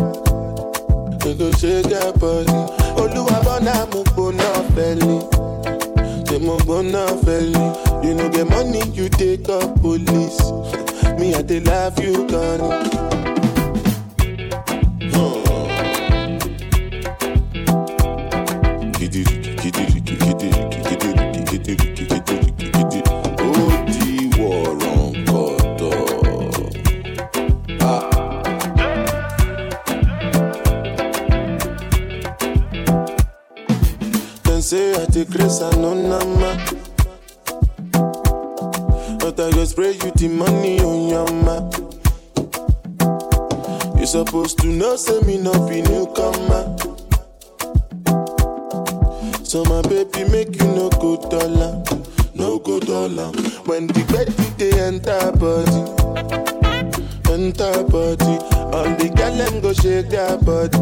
they 1.24 1.34
go 1.36 1.50
shake 1.54 1.86
oh, 1.86 1.90
their 1.90 2.12
body. 2.20 2.52
Oluwa 3.00 3.44
bona 3.46 3.86
mo 3.94 4.04
gbona 4.04 4.44
feli, 4.76 6.28
say 6.28 6.40
mo 6.40 6.58
gbona 6.58 7.06
feli. 7.24 8.04
You 8.04 8.14
know 8.14 8.28
the 8.30 8.44
money 8.46 8.82
you 8.92 9.08
take 9.08 9.48
up 9.48 9.80
police. 9.80 10.42
Me 11.18 11.34
I 11.34 11.42
dey 11.44 11.62
love 11.62 11.98
you, 12.04 12.28
Connie. 12.28 13.35
I 35.62 35.70
no 35.78 35.94
nama. 35.94 36.58
But 39.20 39.40
I 39.40 39.52
go 39.52 39.66
spray 39.66 39.94
you 39.94 40.12
the 40.12 40.28
money 40.28 40.80
on 40.80 41.08
your 41.10 41.32
map. 41.44 41.74
You 44.00 44.06
supposed 44.06 44.60
to 44.60 44.68
know, 44.68 44.96
say 44.96 45.20
me 45.22 45.38
no 45.38 45.52
be 45.68 45.82
newcomer. 45.82 46.76
So 49.44 49.64
my 49.66 49.82
baby 49.84 50.30
make 50.30 50.60
you 50.60 50.68
no 50.68 50.90
go 50.90 51.18
dollar, 51.30 51.84
no 52.34 52.60
go 52.60 52.80
dollar. 52.80 53.32
When 53.66 53.88
the 53.88 54.04
bed 54.12 54.28
they 54.58 54.72
enter 54.80 55.32
body, 55.40 55.82
enter 57.32 57.84
body. 57.84 58.38
All 58.76 58.90
the 58.98 59.10
girl 59.16 59.36
them 59.38 59.62
go 59.62 59.72
shake 59.74 60.10
their 60.10 60.38
body, 60.38 60.78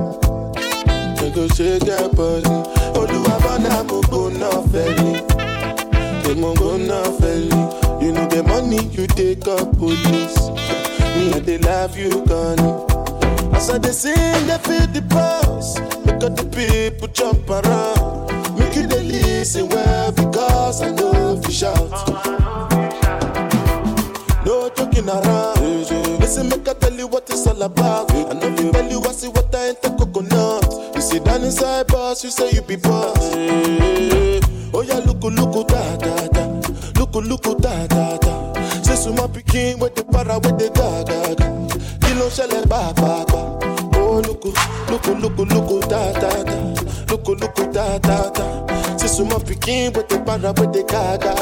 back. 51.03 51.32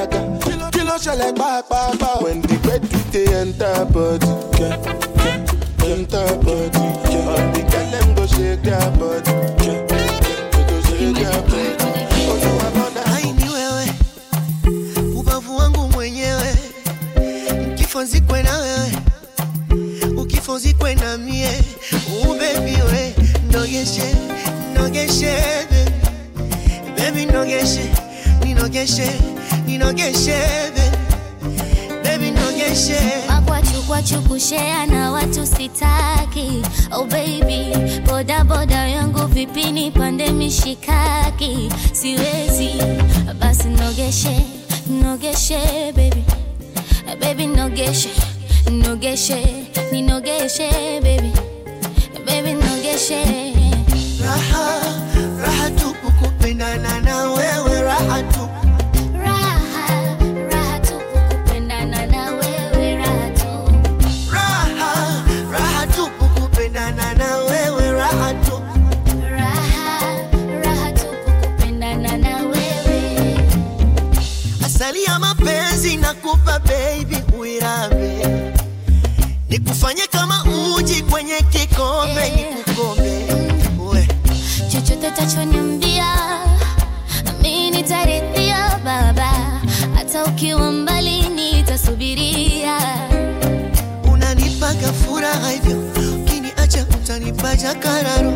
Kushea 34.32 34.86
na 34.86 35.12
watu 35.12 35.46
sitaki. 35.48 36.62
Oh 36.92 37.04
baby 37.06 37.76
boda 38.08 38.44
boda 38.44 38.88
yangu 38.88 39.28
vipini 39.28 39.92
pande 39.92 40.32
mishikaki? 40.32 41.70
Siwezi 41.94 42.70
basi 43.40 43.68
nogeshe 43.68 44.38
nogeshe 45.04 45.60
baby. 45.96 46.24
Baby 47.20 47.48
nogeshe 47.48 48.10
nogeshe 48.72 49.46
ninogeshe 49.92 50.70
baby. 51.04 51.32
Baby 52.26 52.54
nogeshe. 52.54 53.24
Raha 54.26 54.82
raha 55.44 55.70
tupu 55.70 56.12
tufanye 56.12 56.54
kama 80.92 80.98
uji 80.98 81.02
kwenye 81.04 81.36
kikombe 81.50 82.30
nikukombe 82.30 83.28
we 83.80 84.08
chochote 84.72 85.08
utachoniambia 85.08 86.06
mi 87.42 87.72
nitaridhia 87.72 88.80
baba. 88.86 89.32
Hata 89.96 90.26
ukiwa 90.26 90.72
mbali 90.72 91.22
nitasubiria. 91.30 92.78
Unanipaga 94.14 94.94
furaha 94.94 95.50
hivyo 95.52 95.78
ukiniacha 96.16 96.86
utanipaja 97.04 97.74
kararo. 97.76 98.32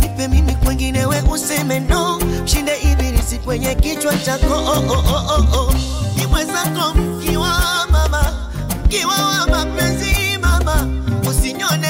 Nipe 0.00 0.28
mimi 0.28 0.52
kwengine 0.54 1.06
we 1.06 1.22
useme 1.32 1.80
no. 1.80 2.18
Mshinde 2.44 2.72
ibilisi 2.92 3.38
kwenye 3.38 3.74
kichwa 3.74 4.16
chako 4.16 4.54
oh, 4.54 4.84
oh, 4.92 5.04
oh, 5.14 5.34
oh, 5.34 5.58
oh. 5.60 5.74
ni 6.16 6.26
mwenzako 6.26 6.94
mkiwa 6.94 7.86
mama 7.90 8.50
mkiwa 8.84 9.14
wa 9.14 9.46
mapenzi 9.46 10.38
mama. 10.40 10.88
Usinyone 11.30 11.89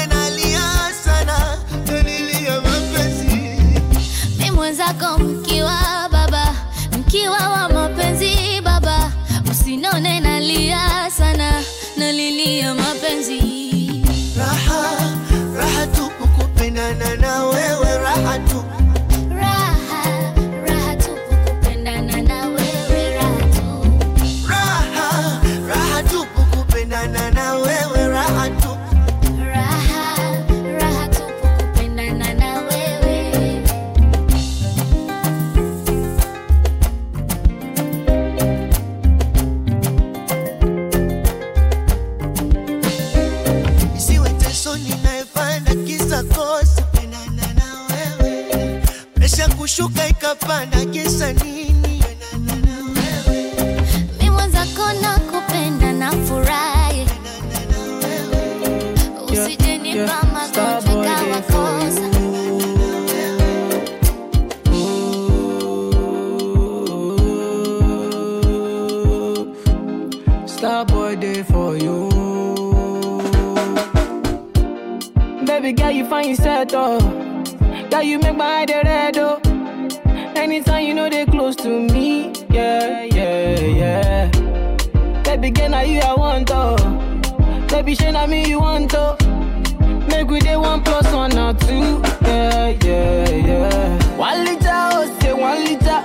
ikapanda 50.31 50.85
kisa 50.93 51.33
nini 51.33 52.03
pendana 52.31 52.57
na 52.66 52.76
wewe 52.93 54.07
mi 54.22 54.31
mwenzako 54.31 54.93
na 55.03 55.18
kupenda 55.18 55.93
na 55.93 56.11
furahi 56.12 57.07
usijenipa 59.33 60.22
magonjwa 60.33 61.05
kawa 61.05 61.41
kosa 61.43 62.11
for 71.45 71.76
you. 71.76 72.09
Baby 75.47 75.72
girl, 75.72 75.91
you 75.91 76.09
find 76.09 76.28
yourself 76.31 76.68
oh. 76.72 76.99
Girl, 77.91 78.03
you 78.03 78.18
make 78.18 78.37
my 78.37 78.64
eye 78.68 78.83
red 78.85 79.18
oh. 79.18 79.30
Anytime 80.51 80.85
you 80.85 80.95
know 80.95 81.09
they 81.09 81.27
close 81.27 81.55
to 81.57 81.69
me, 81.69 82.33
yeah, 82.51 83.05
yeah, 83.05 83.61
yeah. 83.61 85.23
Baby 85.23 85.51
girl, 85.53 85.69
now 85.69 85.83
you 85.83 86.01
I 86.01 86.13
want 86.15 86.51
oh. 86.53 86.77
Baby, 87.69 87.95
shey 87.95 88.11
na 88.11 88.27
me 88.27 88.49
you 88.49 88.59
want 88.59 88.93
oh. 88.97 89.17
Make 90.09 90.27
we 90.29 90.41
day 90.41 90.57
one 90.57 90.83
plus 90.83 91.07
one 91.13 91.39
or 91.39 91.55
two, 91.55 92.03
yeah, 92.27 92.69
yeah, 92.83 93.31
yeah. 93.31 94.17
One 94.17 94.45
liter 94.45 94.69
oh, 94.73 95.19
say 95.21 95.33
one 95.33 95.65
liter. 95.65 96.01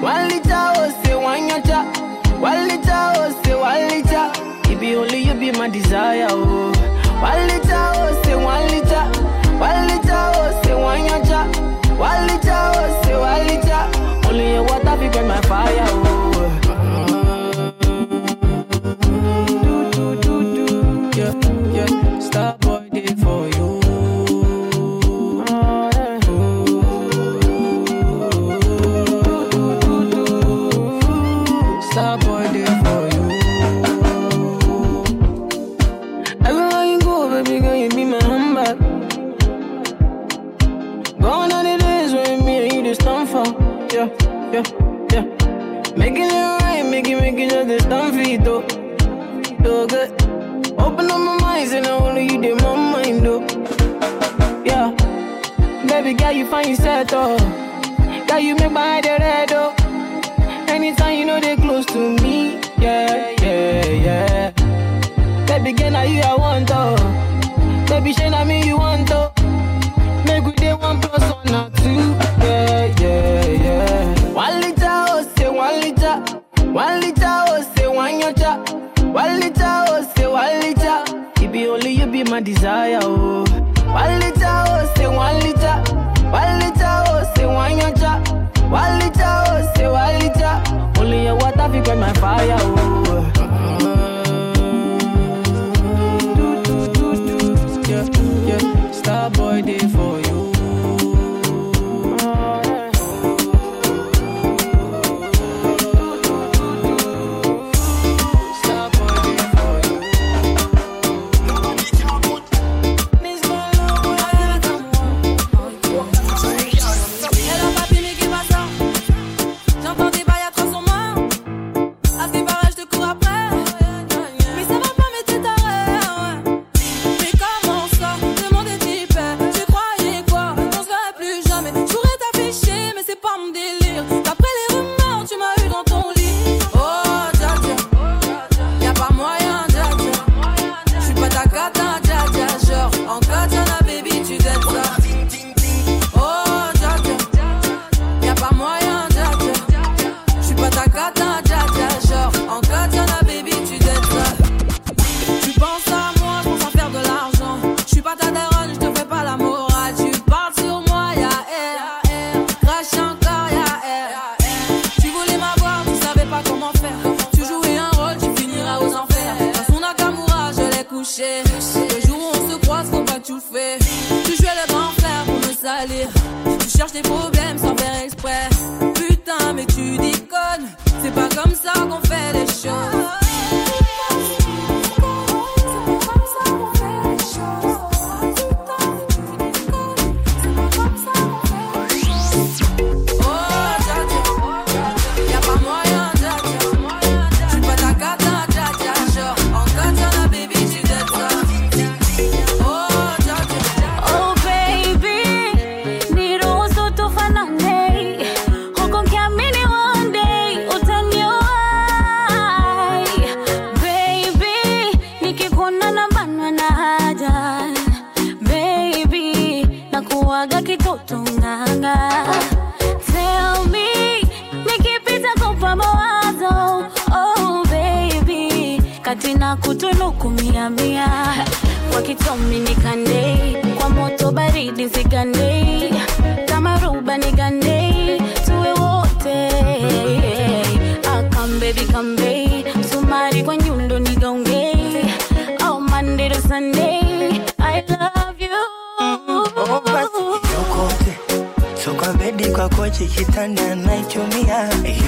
One 0.00 0.28
liter 0.28 0.50
oh, 0.74 1.02
say 1.04 1.14
one 1.14 1.48
yacha. 1.48 2.40
One 2.40 2.66
liter 2.66 2.90
oh, 2.90 3.42
say 3.44 3.54
one 3.54 3.88
liter. 3.90 4.72
It 4.72 4.80
be 4.80 4.96
only 4.96 5.18
you 5.18 5.34
be 5.34 5.52
my 5.52 5.68
desire 5.68 6.26
oh. 6.30 6.72
One 7.22 7.46
liter 7.46 7.63
when 56.64 56.70
you 56.70 56.76
settle. 56.76 57.38
Girl, 58.26 58.38
you 58.38 58.54
make 58.56 58.72
my 58.72 58.86
head 58.86 59.20
red. 59.20 59.53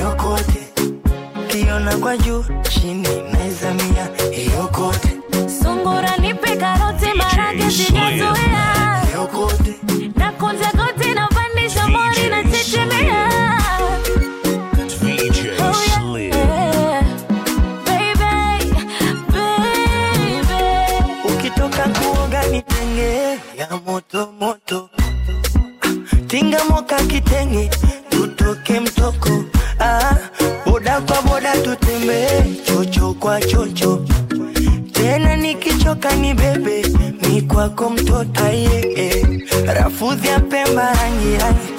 Yokote 0.00 0.68
kiona 1.48 1.96
kwa 1.96 2.16
juu 2.16 2.44
chini 2.68 3.08
naizamia 3.32 4.08
yokote 4.56 5.16
sungura 5.62 6.16
nipe 6.16 6.56
karoti 6.56 7.06
marage 7.16 7.70
sijazoea 7.70 9.02
na 10.16 10.32
kunja 10.32 10.72
goti 10.76 11.14
napandisha 11.14 11.88
mori 11.88 12.28
na 12.30 12.44
chechemea 12.44 13.28
DJ 15.00 15.34
Slim. 15.34 16.30
Baby, 17.84 18.14
baby. 18.18 18.72
ukitoka 21.34 21.88
kuoga 21.88 22.46
nitenge 22.46 23.38
ya 23.58 23.68
moto 23.86 24.32
moto. 24.40 24.90
Tinga 26.26 26.64
moka 26.64 26.96
kitenge 27.02 27.70
ni 36.14 36.34
bebe 36.34 36.82
mi 37.22 37.42
kwako 37.42 37.90
mtoto 37.90 38.44
aye 38.44 38.92
eh. 38.96 39.26
rafudhi 39.66 40.28
ya 40.28 40.40
pemba 40.40 40.92
rangi 40.94 41.36
rangi. 41.40 41.76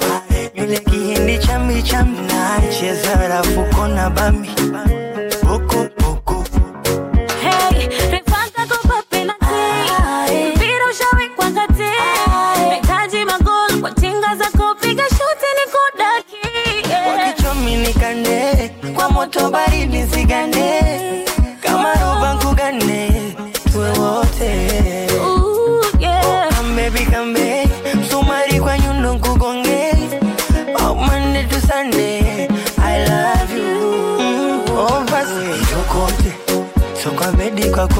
Nywele 0.54 0.78
kihindi 0.78 1.38
chambi 1.38 1.82
chambi 1.82 2.20
nacheza 2.20 2.80
cheza 2.80 3.28
rafuko 3.28 3.88
na 3.88 4.10
bambi 4.10 4.48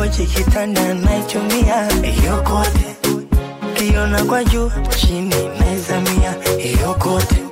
kochi 0.09 0.27
kitanda 0.27 0.95
naichumia 0.95 1.89
yokote 2.27 2.97
kiona 3.75 4.25
kwa 4.25 4.45
juu 4.45 4.71
chini 4.97 5.35
meza 5.61 6.01
mia, 6.01 6.35
hiyo 6.59 6.95
Sungura 6.95 7.48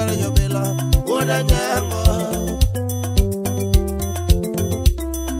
where 0.00 0.14
you 0.14 0.30
belong. 0.32 0.76
What 1.04 1.28
a 1.28 1.44
jambo. 1.44 2.00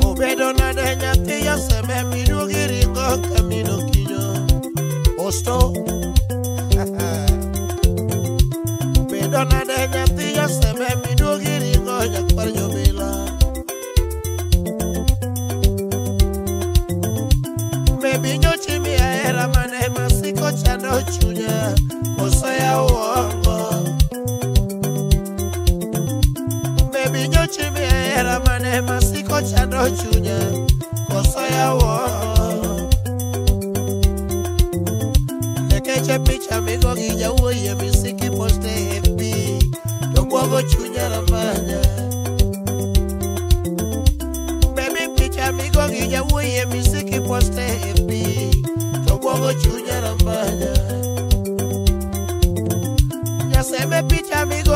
Obedo 0.05 0.45
oh. 0.45 0.49
oh, 0.49 0.53
na 0.53 0.73
denya 0.73 1.13
tiya 1.25 1.57
se 1.57 1.81
me 1.89 1.99
minu 2.11 2.49
giri 2.51 2.83
ko 2.95 3.07
kamino 3.29 3.77
kinyo. 3.91 4.25
Osto. 5.19 5.57
Obedo 9.01 9.41
na 9.51 9.61
denya 9.71 10.05
tiya 10.17 10.47
se 10.49 10.71
me 10.79 10.91
minu 11.03 11.31
giri 11.43 11.75
ko 11.85 11.95
ya 12.13 12.21
where 12.37 12.53
you 12.53 12.67
oh, 12.67 12.73
belong. 12.77 13.29
Maybe 18.03 18.31
you're 18.43 18.57
Jimmy, 18.57 18.95
I 18.95 19.13
had 19.23 19.37
a 19.37 19.49
man, 19.49 19.73
I 19.73 19.89
must 19.89 20.23
go 20.35 20.51
to 20.51 21.27
the 21.35 21.80
chunye 29.97 30.39
kosaya 31.09 31.75
wo 31.75 32.01
Nekeche 35.69 36.19
picha 36.19 36.61
migo 36.61 36.95
gija 36.95 37.33
uye 37.33 37.75
misiki 37.75 38.31
poste 38.31 39.01
FB 39.05 39.21
Yongwago 40.17 40.63
chunya 40.63 41.09
rambanya 41.09 41.81
Baby 44.75 45.09
picha 45.17 45.53
migo 45.53 45.89
gija 45.89 46.25
uye 46.25 46.65
misiki 46.67 47.21
poste 47.21 47.67
FB 47.97 48.11
Yongwago 49.09 49.53
chunya 49.55 50.01
rambanya 50.01 50.73
Nyaseme 53.49 54.03
picha 54.03 54.47
migo 54.47 54.70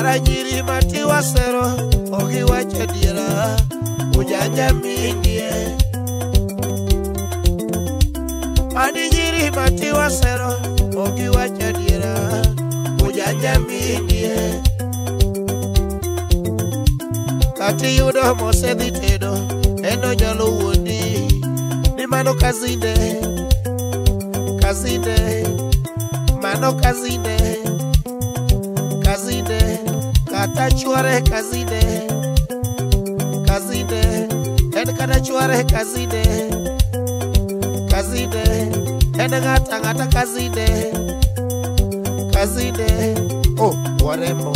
Kara 0.00 0.18
nyiri 0.18 0.62
mati 0.62 1.02
wasero 1.04 1.64
Ogi 2.12 2.42
wache 2.42 2.86
diera. 2.86 3.56
Ujanja 4.18 4.72
minie 4.72 5.50
Mani 8.74 9.08
nyiri 9.12 9.50
mati 9.50 9.90
wasero 9.92 10.52
Ogi 11.04 11.28
wache 11.28 11.72
diera. 11.72 12.14
Ujanja 13.08 13.58
minie 13.58 14.60
Kati 17.58 17.96
yudo 17.96 18.34
mosedhi 18.34 18.90
tedo 18.90 19.32
Eno 19.82 20.14
nyalo 20.14 20.44
wuondi. 20.50 21.00
Ni 21.96 22.06
mano 22.06 22.34
kazinde. 22.34 22.94
Kazinde. 24.62 25.46
Mano 26.42 26.72
kazinde. 26.72 27.39
kata 30.54 30.70
chuare 30.70 31.20
kazine 31.22 31.80
kazine 33.46 34.02
en 34.80 34.96
kata 34.96 35.20
chuare 35.20 35.64
kazine 35.64 36.22
kazine 37.90 38.44
en 39.18 39.30
ng'ata 39.30 39.76
ng'ata 39.80 40.06
kazine 40.14 40.66
kazine. 42.34 42.88
O 43.58 43.66
oh, 43.68 43.74
warembo 44.06 44.52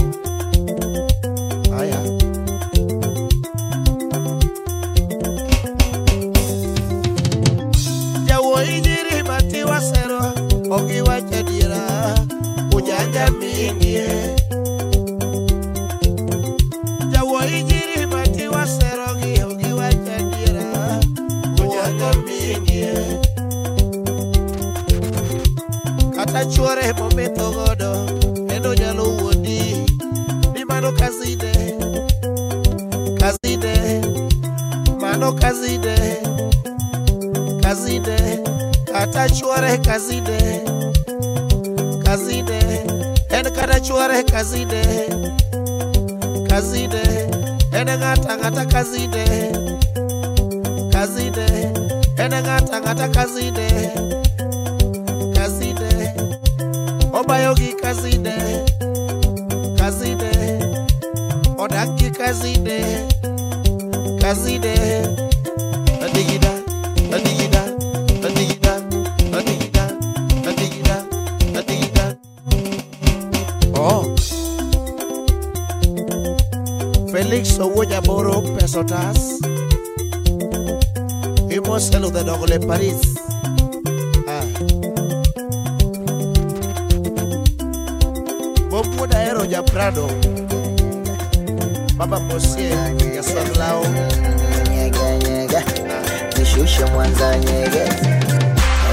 nishushe 96.65 96.85
mwanza 96.93 97.39
nyegezi 97.39 98.09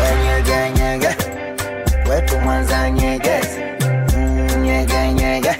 Eh, 0.03 0.15
nyega 0.23 0.69
nyega 0.69 1.15
wetu 2.09 2.39
mwanza 2.39 2.89
nyegezi 2.91 3.59
nyega 4.65 5.07
nyega 5.11 5.55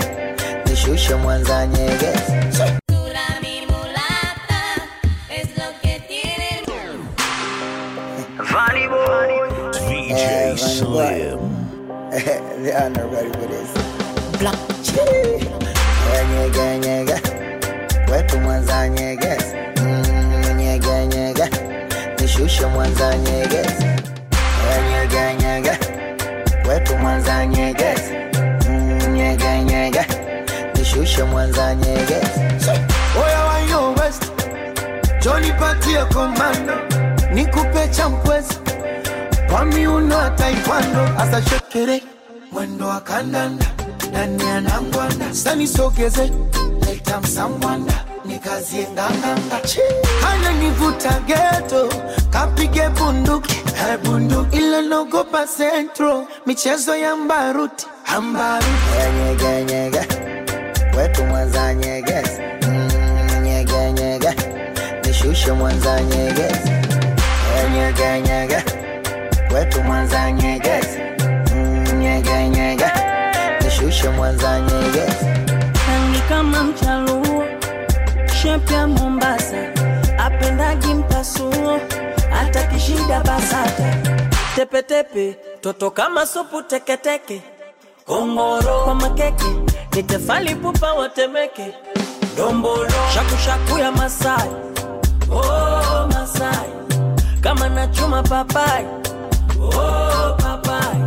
nishushe 0.66 1.16
mwanza 1.16 1.68
nyegezi 1.68 2.34
DJ 9.88 10.58
Slim. 10.58 11.40
they 12.64 12.72
are 12.74 12.90
not 12.90 13.12
ready 13.12 13.32
for 13.32 13.48
this. 13.48 13.72
Black 14.40 14.58
Eh, 16.14 16.26
nyega 16.30 16.78
nyega 16.78 17.20
wetu 18.12 18.40
mwanza 18.40 18.90
nyegezi 18.90 19.46
nyega 19.46 19.56
nyega 19.56 19.61
nishushe 22.32 22.66
mwanza 22.66 23.18
nyegezi. 23.18 23.86
Nyega 24.92 25.34
nyega. 25.34 25.78
Wetu 26.70 26.98
mwanza 26.98 27.46
nyegezi. 27.46 28.14
Mm, 28.70 29.14
nyega 29.14 29.58
nyega. 29.62 30.06
Nishushe 30.76 31.24
mwanza 31.24 31.76
nyegezi. 31.76 32.40
Oya 33.26 33.40
wayo 33.44 33.94
west. 33.94 34.24
Joni 35.22 35.54
patie 35.54 36.06
komando. 36.14 36.74
Nikupe 37.34 37.88
champwezi. 37.88 38.60
Kwa 39.50 39.66
miuno 39.66 40.16
ya 40.24 40.30
taekwondo. 40.30 41.10
Asa 41.20 41.42
shekere. 41.42 42.04
Mwendo 42.52 42.88
wa 42.88 43.02
kandanda. 43.02 43.66
Ndani 44.10 44.44
ya 44.46 44.62
nangwanda. 44.62 45.34
Sanisogeze 45.34 46.32
leta 46.88 47.22
msangwanda 48.32 48.60
nikazie 48.60 48.88
nganganga 48.94 49.60
hana 50.22 50.52
nivuta 50.52 51.20
geto 51.28 51.90
kapige 52.30 52.90
bunduki. 52.90 53.54
Hey, 53.76 53.98
bunduki. 53.98 54.58
Ile 54.58 54.82
nogopa 54.82 55.46
centro 55.58 56.28
michezo 56.46 56.96
ya 56.96 57.16
mbaruti. 57.16 57.86
Ambaruti 58.06 58.70
nyega 59.64 60.06
wetu 60.98 61.24
mwanza 61.26 61.74
nyegezi 61.74 62.42
Mm, 62.68 63.44
nyega 63.44 64.34
nishushe 65.06 65.52
mwanza 65.52 66.02
nyegezi 66.02 66.72
nyega 68.28 68.64
wetu 69.56 69.84
mwanza 69.84 70.32
nyegezi 70.32 71.00
Mm, 71.56 72.00
nyega 72.00 72.92
nishushe 73.64 74.10
mwanza 74.10 74.60
nyegezi 74.60 75.26
kama 76.30 76.64
mchaluo 76.64 77.11
shepu 78.42 78.74
ya 78.74 78.88
mombasa. 78.88 79.58
Apendagi 80.18 80.94
mpasuo 80.94 81.80
hata 82.30 82.64
kishida 82.64 83.20
basata. 83.20 83.96
Tepetepe 84.56 85.36
toto 85.62 85.92
kama 85.92 86.26
supu 86.26 86.62
teketeke 86.62 87.42
kongoro 88.06 88.84
kwa 88.84 88.96
makeke 88.96 89.46
nitefali 89.96 90.56
pupa 90.56 90.94
watemeke 90.94 91.74
dombolo 92.38 92.90
shakushaku 93.14 93.78
ya 93.80 93.92
masai. 93.92 94.50
Oh, 95.32 96.08
masai. 96.14 96.70
Kama 97.42 97.70
nachuma 97.70 98.24
papai. 98.24 98.86
Oh, 99.62 100.36
papai. 100.38 100.98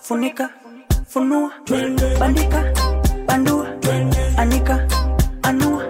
Funika 0.00 0.48
funua 1.08 1.50
bandika 2.20 2.64
bandua 3.26 3.66
anika 4.36 4.86
anua 5.42 5.82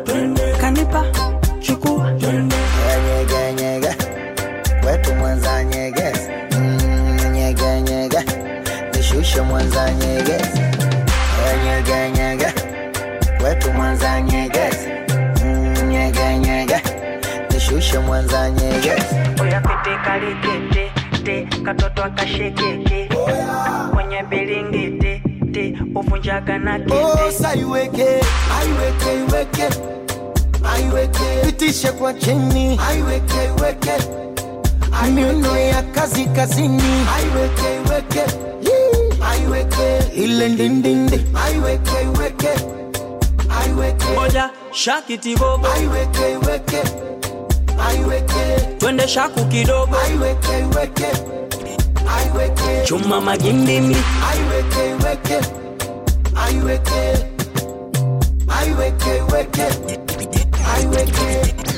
nishushe 9.29 9.41
mwanza 9.43 9.91
nyegezi 9.93 10.61
nyege 11.64 12.11
nyege. 12.11 12.47
Kwetu 13.41 13.72
mwanza 13.72 14.20
nyegezi 14.20 14.89
Mm, 15.45 15.89
nyege 15.89 16.39
nyege. 16.39 16.81
Nishushe 17.51 17.99
mwanza 17.99 18.51
nyegezi 18.51 19.14
oya 19.43 19.61
pete 19.61 19.97
kalikete 20.05 20.93
te 21.24 21.47
katoto 21.64 22.05
akashekeke 22.05 23.09
kwenye 23.95 24.22
bilingiti 24.22 25.22
te 25.53 25.74
uvunjaga 25.95 26.59
na 26.59 26.79
kete. 26.79 26.95
Osa 27.29 27.55
iweke, 27.55 28.07
aiweke, 28.59 29.11
iweke, 29.29 29.68
aiweke, 30.74 31.47
pitishe 31.47 31.93
kwa 31.93 32.14
chini, 32.14 32.81
aiweke, 32.89 33.45
iweke, 33.59 33.93
miuno 35.14 35.59
ya 35.59 35.83
kazi 35.83 36.26
kazini, 36.26 36.83
aiweke, 37.16 37.74
iweke, 37.87 38.22
weke, 39.51 39.99
ilendindindi, 40.15 41.17
I 41.35 41.59
weke 41.61 42.09
weke, 42.19 42.53
moja 44.15 44.51
shakiti 44.73 45.19
tibobo, 45.35 45.67
I 45.69 45.87
weke 45.87 46.37
weke, 46.47 46.83
I 47.79 48.79
twende 48.79 49.09
shaku 49.09 49.45
kidogo, 49.45 49.97
I 49.97 50.17
weke 50.19 50.65
weke, 50.77 51.11
I 52.07 52.31
weke, 52.39 52.87
chuma 52.87 53.21
magimbimbi, 53.21 53.97
I 53.97 54.39
weke 54.51 54.83
weke, 55.05 55.41
I 56.37 56.61
weke, 56.61 57.25
I. 60.89 61.78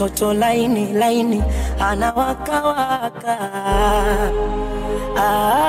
mtoto 0.00 0.34
laini 0.34 0.92
laini 0.92 1.42
anawakawaka 1.80 3.38
ah, 5.18 5.68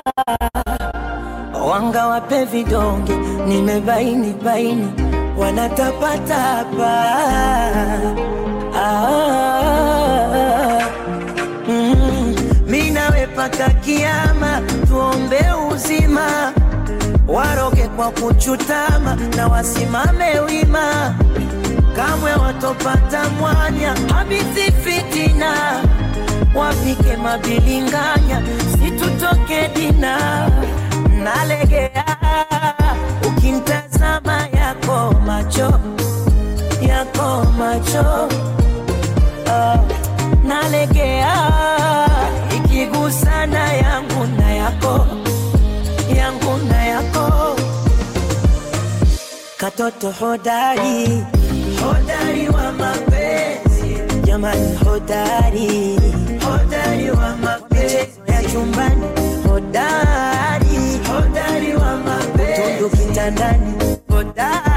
wanga 1.70 2.08
wape 2.08 2.46
vidonge 2.46 3.16
nimebaini 3.48 4.34
baini 4.44 4.92
wanatapatapa 5.38 7.06
ah, 8.76 10.80
mm, 11.68 12.36
mi 12.68 12.92
kiama 13.82 14.62
tuombe 14.88 15.46
uzima 15.74 16.54
waroge 17.28 17.88
kwa 17.88 18.12
kuchutama 18.12 19.18
na 19.38 19.48
wasimame 19.48 20.40
wima 20.40 21.16
kamwe 21.96 22.34
watopata 22.34 23.30
mwanya 23.30 23.96
habisi 24.14 24.72
fitina 24.72 25.84
wapike 26.56 27.18
mabilinganya 27.18 28.42
situtoke 28.72 29.70
dina. 29.76 30.50
Nalegea 31.24 32.06
ukintazama 33.28 34.48
yako 34.48 35.16
macho 35.26 35.80
yako 36.82 37.46
macho. 37.58 38.30
Uh, 39.46 39.82
nalegea 40.48 41.36
ikigusana 42.58 43.74
yangu 43.74 44.26
na 44.38 44.52
yako 44.52 45.08
yangu 46.18 46.58
na 46.70 46.86
yako. 46.86 47.56
Katoto 49.58 50.12
hodari 50.12 51.24
hodari 51.84 52.50
wa 52.50 52.72
mapenzi. 52.72 53.96
Jamani 54.26 54.76
hodari. 54.86 56.00
Hodari 56.46 57.12
wa 57.12 57.36
mapenzi. 57.38 58.08
Ya 58.28 58.44
chumbani 58.44 59.08
hodari. 59.48 60.78
Hodari 61.08 61.76
wa 61.76 61.98
mapenzi. 61.98 62.62
Tundu 62.62 62.90
kitandani 62.90 63.74
hodari 64.10 64.71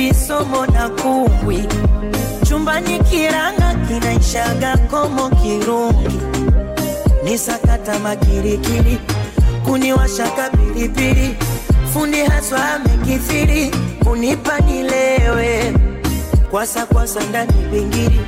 kamemzidi 0.00 0.14
somo 0.14 0.66
na 0.66 0.88
kumbwi 0.88 1.64
chumbani 2.48 2.98
kiranga 2.98 3.74
kinaishaga 3.88 4.76
komo 4.90 5.28
kirungi. 5.30 6.20
Ni 7.24 7.38
sakata 7.38 7.98
makirikiri 7.98 8.98
kuniwashaka 9.64 10.50
pilipili 10.50 11.36
fundi 11.92 12.24
haswa 12.24 12.72
amekithiri 12.74 13.70
kunipa 14.04 14.58
nilewe. 14.58 15.72
Kwasa 16.50 16.86
kwasa 16.86 17.20
ndani 17.28 17.52
pingiri 17.72 18.20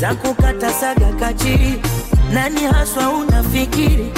za 0.00 0.14
kukata 0.14 0.72
saga 0.72 1.12
kachiri. 1.20 1.80
Nani 2.32 2.60
haswa 2.60 3.08
unafikiri 3.08 4.12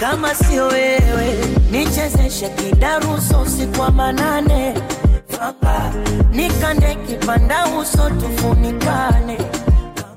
kama 0.00 0.34
sio 0.34 0.66
wewe? 0.66 1.38
Nichezeshe 1.70 2.48
kidaruso 2.48 3.40
usiku 3.40 3.80
wa 3.80 3.90
manane 3.90 4.74
fanga 5.52 5.92
nikande 6.32 6.94
kipanda 7.06 7.66
uso 7.80 8.10
tufunikane. 8.10 9.36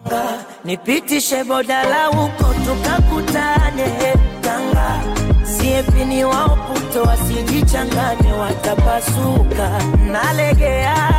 Kanga 0.10 0.24
nipitishe 0.66 1.44
bodala 1.44 2.06
huko 2.06 2.54
tukakutane. 2.66 4.14
Kanga 4.42 5.02
siepini 5.44 6.24
waoputo 6.26 7.04
wasijichangane 7.04 8.34
watapasuka. 8.34 9.70
Nalegea 10.12 11.12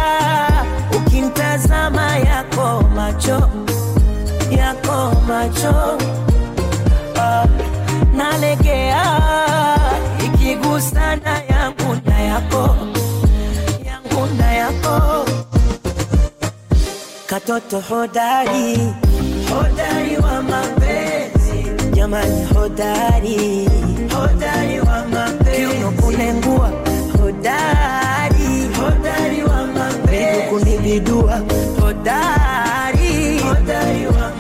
ukintazama 0.97 2.16
yako 2.16 2.82
macho 2.94 3.51
yako 4.51 5.12
macho. 5.28 5.98
Ah, 7.20 7.47
nalegea 8.16 9.05
ikigusana 10.26 11.43
yangu 11.51 11.97
na 12.06 12.20
yako 12.20 12.76
yangu 14.19 14.43
yako. 14.43 15.24
Katoto 17.27 17.81
hodari. 17.81 18.78
Hodari 19.51 20.16
wa 20.16 20.43
mapenzi. 20.43 21.59
Jamani 21.93 22.45
hodari. 22.55 23.69
Hodari 24.15 24.81
wa 24.81 25.05
mapenzi. 25.07 25.74
Kiuno 25.74 25.90
kunengua. 26.03 26.70
Hodari. 27.23 28.69
Hodari 28.81 29.43
wa 29.43 29.66
mapenzi. 29.66 30.43
Kunibidua 30.51 31.40
hodari. 31.81 33.39
Hodari 33.39 34.07
wa 34.07 34.12
mapenzi 34.12 34.38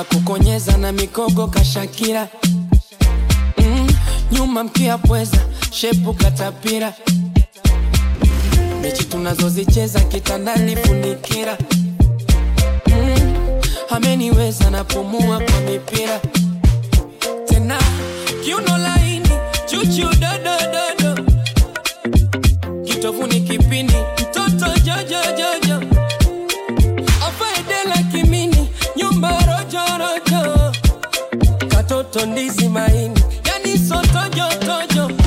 la 0.00 0.04
kukonyeza 0.04 0.76
na 0.76 0.92
mikogo 0.92 1.46
kashakira 1.46 2.28
mm, 3.58 3.88
nyuma 4.32 4.64
mkia 4.64 4.98
pweza 4.98 5.36
shepu 5.70 6.14
katapira 6.14 6.92
mechi 8.82 9.04
tunazozicheza 9.04 10.00
kitandani 10.00 10.76
funikira 10.76 11.58
mm, 12.86 13.34
ameniweza 13.90 14.70
napumua 14.70 15.40
kwa 15.40 15.60
mipira. 15.60 16.20
Tena 17.48 17.78
kiuno 18.44 18.78
laini 18.78 19.28
chuchu 19.66 20.08
dodododo 20.18 21.24
kitovuni 22.84 23.40
kipindi 23.40 23.94
mtoto 24.20 24.78
jojojojo 24.80 25.69
katoto 32.20 32.26
ndizi 32.32 32.68
maini 32.68 33.20
yani 33.44 33.78
sotojotojo 33.78 35.04
agogaga 35.04 35.19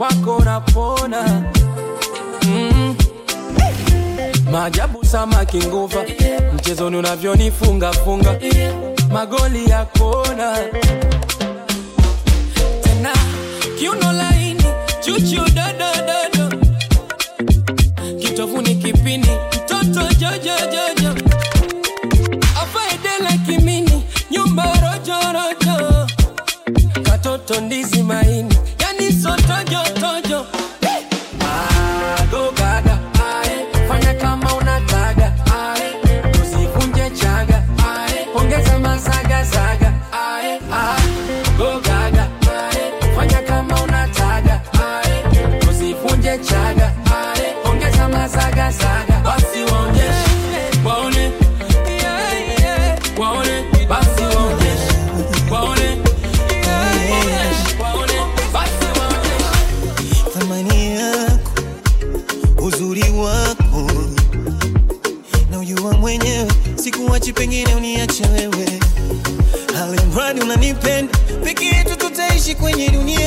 kwako 0.00 0.42
napona 0.44 1.22
mm. 1.22 1.44
Mm-hmm. 2.44 2.96
Maajabu 4.52 5.04
samaki 5.04 5.56
nguva, 5.58 6.04
mchezoni 6.54 6.96
unavyonifunga 6.96 7.92
magoli 9.12 9.70
ya 9.70 9.84
kona. 9.84 10.56
Tena, 12.82 13.12
kiuno 13.78 14.12
laini 14.12 14.64
chuchu 15.00 15.36
dodododo, 15.36 16.56
kitovuni 18.20 18.74
kipini, 18.74 19.28
mtoto 19.64 20.14
jojojojo 20.14 20.99
dinheiro 72.80 73.04
nem 73.04 73.19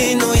no 0.00 0.39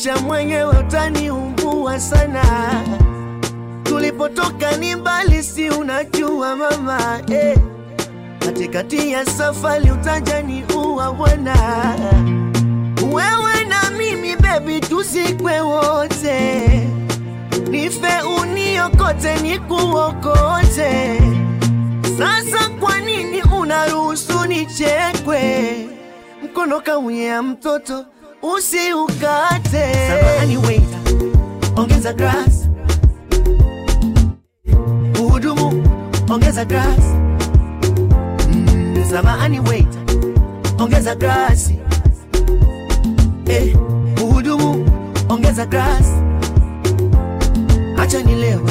Ukiniacha 0.00 0.22
mwenyewe 0.26 0.78
utaniumbua 0.78 2.00
sana, 2.00 2.42
tulipotoka 3.82 4.76
ni 4.76 4.96
mbali, 4.96 5.42
si 5.42 5.70
unajua 5.70 6.56
mama 6.56 7.20
eh. 7.30 7.58
Katikati 8.38 9.12
ya 9.12 9.26
safari 9.26 9.90
uwa 10.76 11.12
bwana, 11.12 11.54
wewe 13.02 13.64
na 13.68 13.90
mimi 13.98 14.36
bebi, 14.36 14.80
tuzikwe 14.80 15.60
wote, 15.60 16.60
nife 17.70 18.20
uniokote, 18.42 19.36
nikuokote. 19.42 21.20
Sasa 22.18 22.68
kwa 22.80 23.00
nini 23.00 23.42
unaruhusu 23.42 24.44
nichekwe? 24.44 25.74
Mkono 26.44 26.80
kaunyea 26.80 27.42
mtoto 27.42 28.06
usiukate. 28.58 29.94
Samahani 30.08 30.56
waiter, 30.56 31.00
ongeza 31.76 32.12
glass. 32.12 32.68
Uhudumu, 35.20 35.84
ongeza 36.30 36.64
glass. 36.64 37.04
Mm, 38.48 39.04
samahani 39.10 39.60
waiter, 39.60 40.00
ongeza 40.78 41.14
glass. 41.14 41.70
Eh, 43.46 43.76
uhudumu, 44.22 44.86
ongeza 45.28 45.66
glass. 45.66 46.06
Acha 47.98 48.22
nilewe 48.22 48.70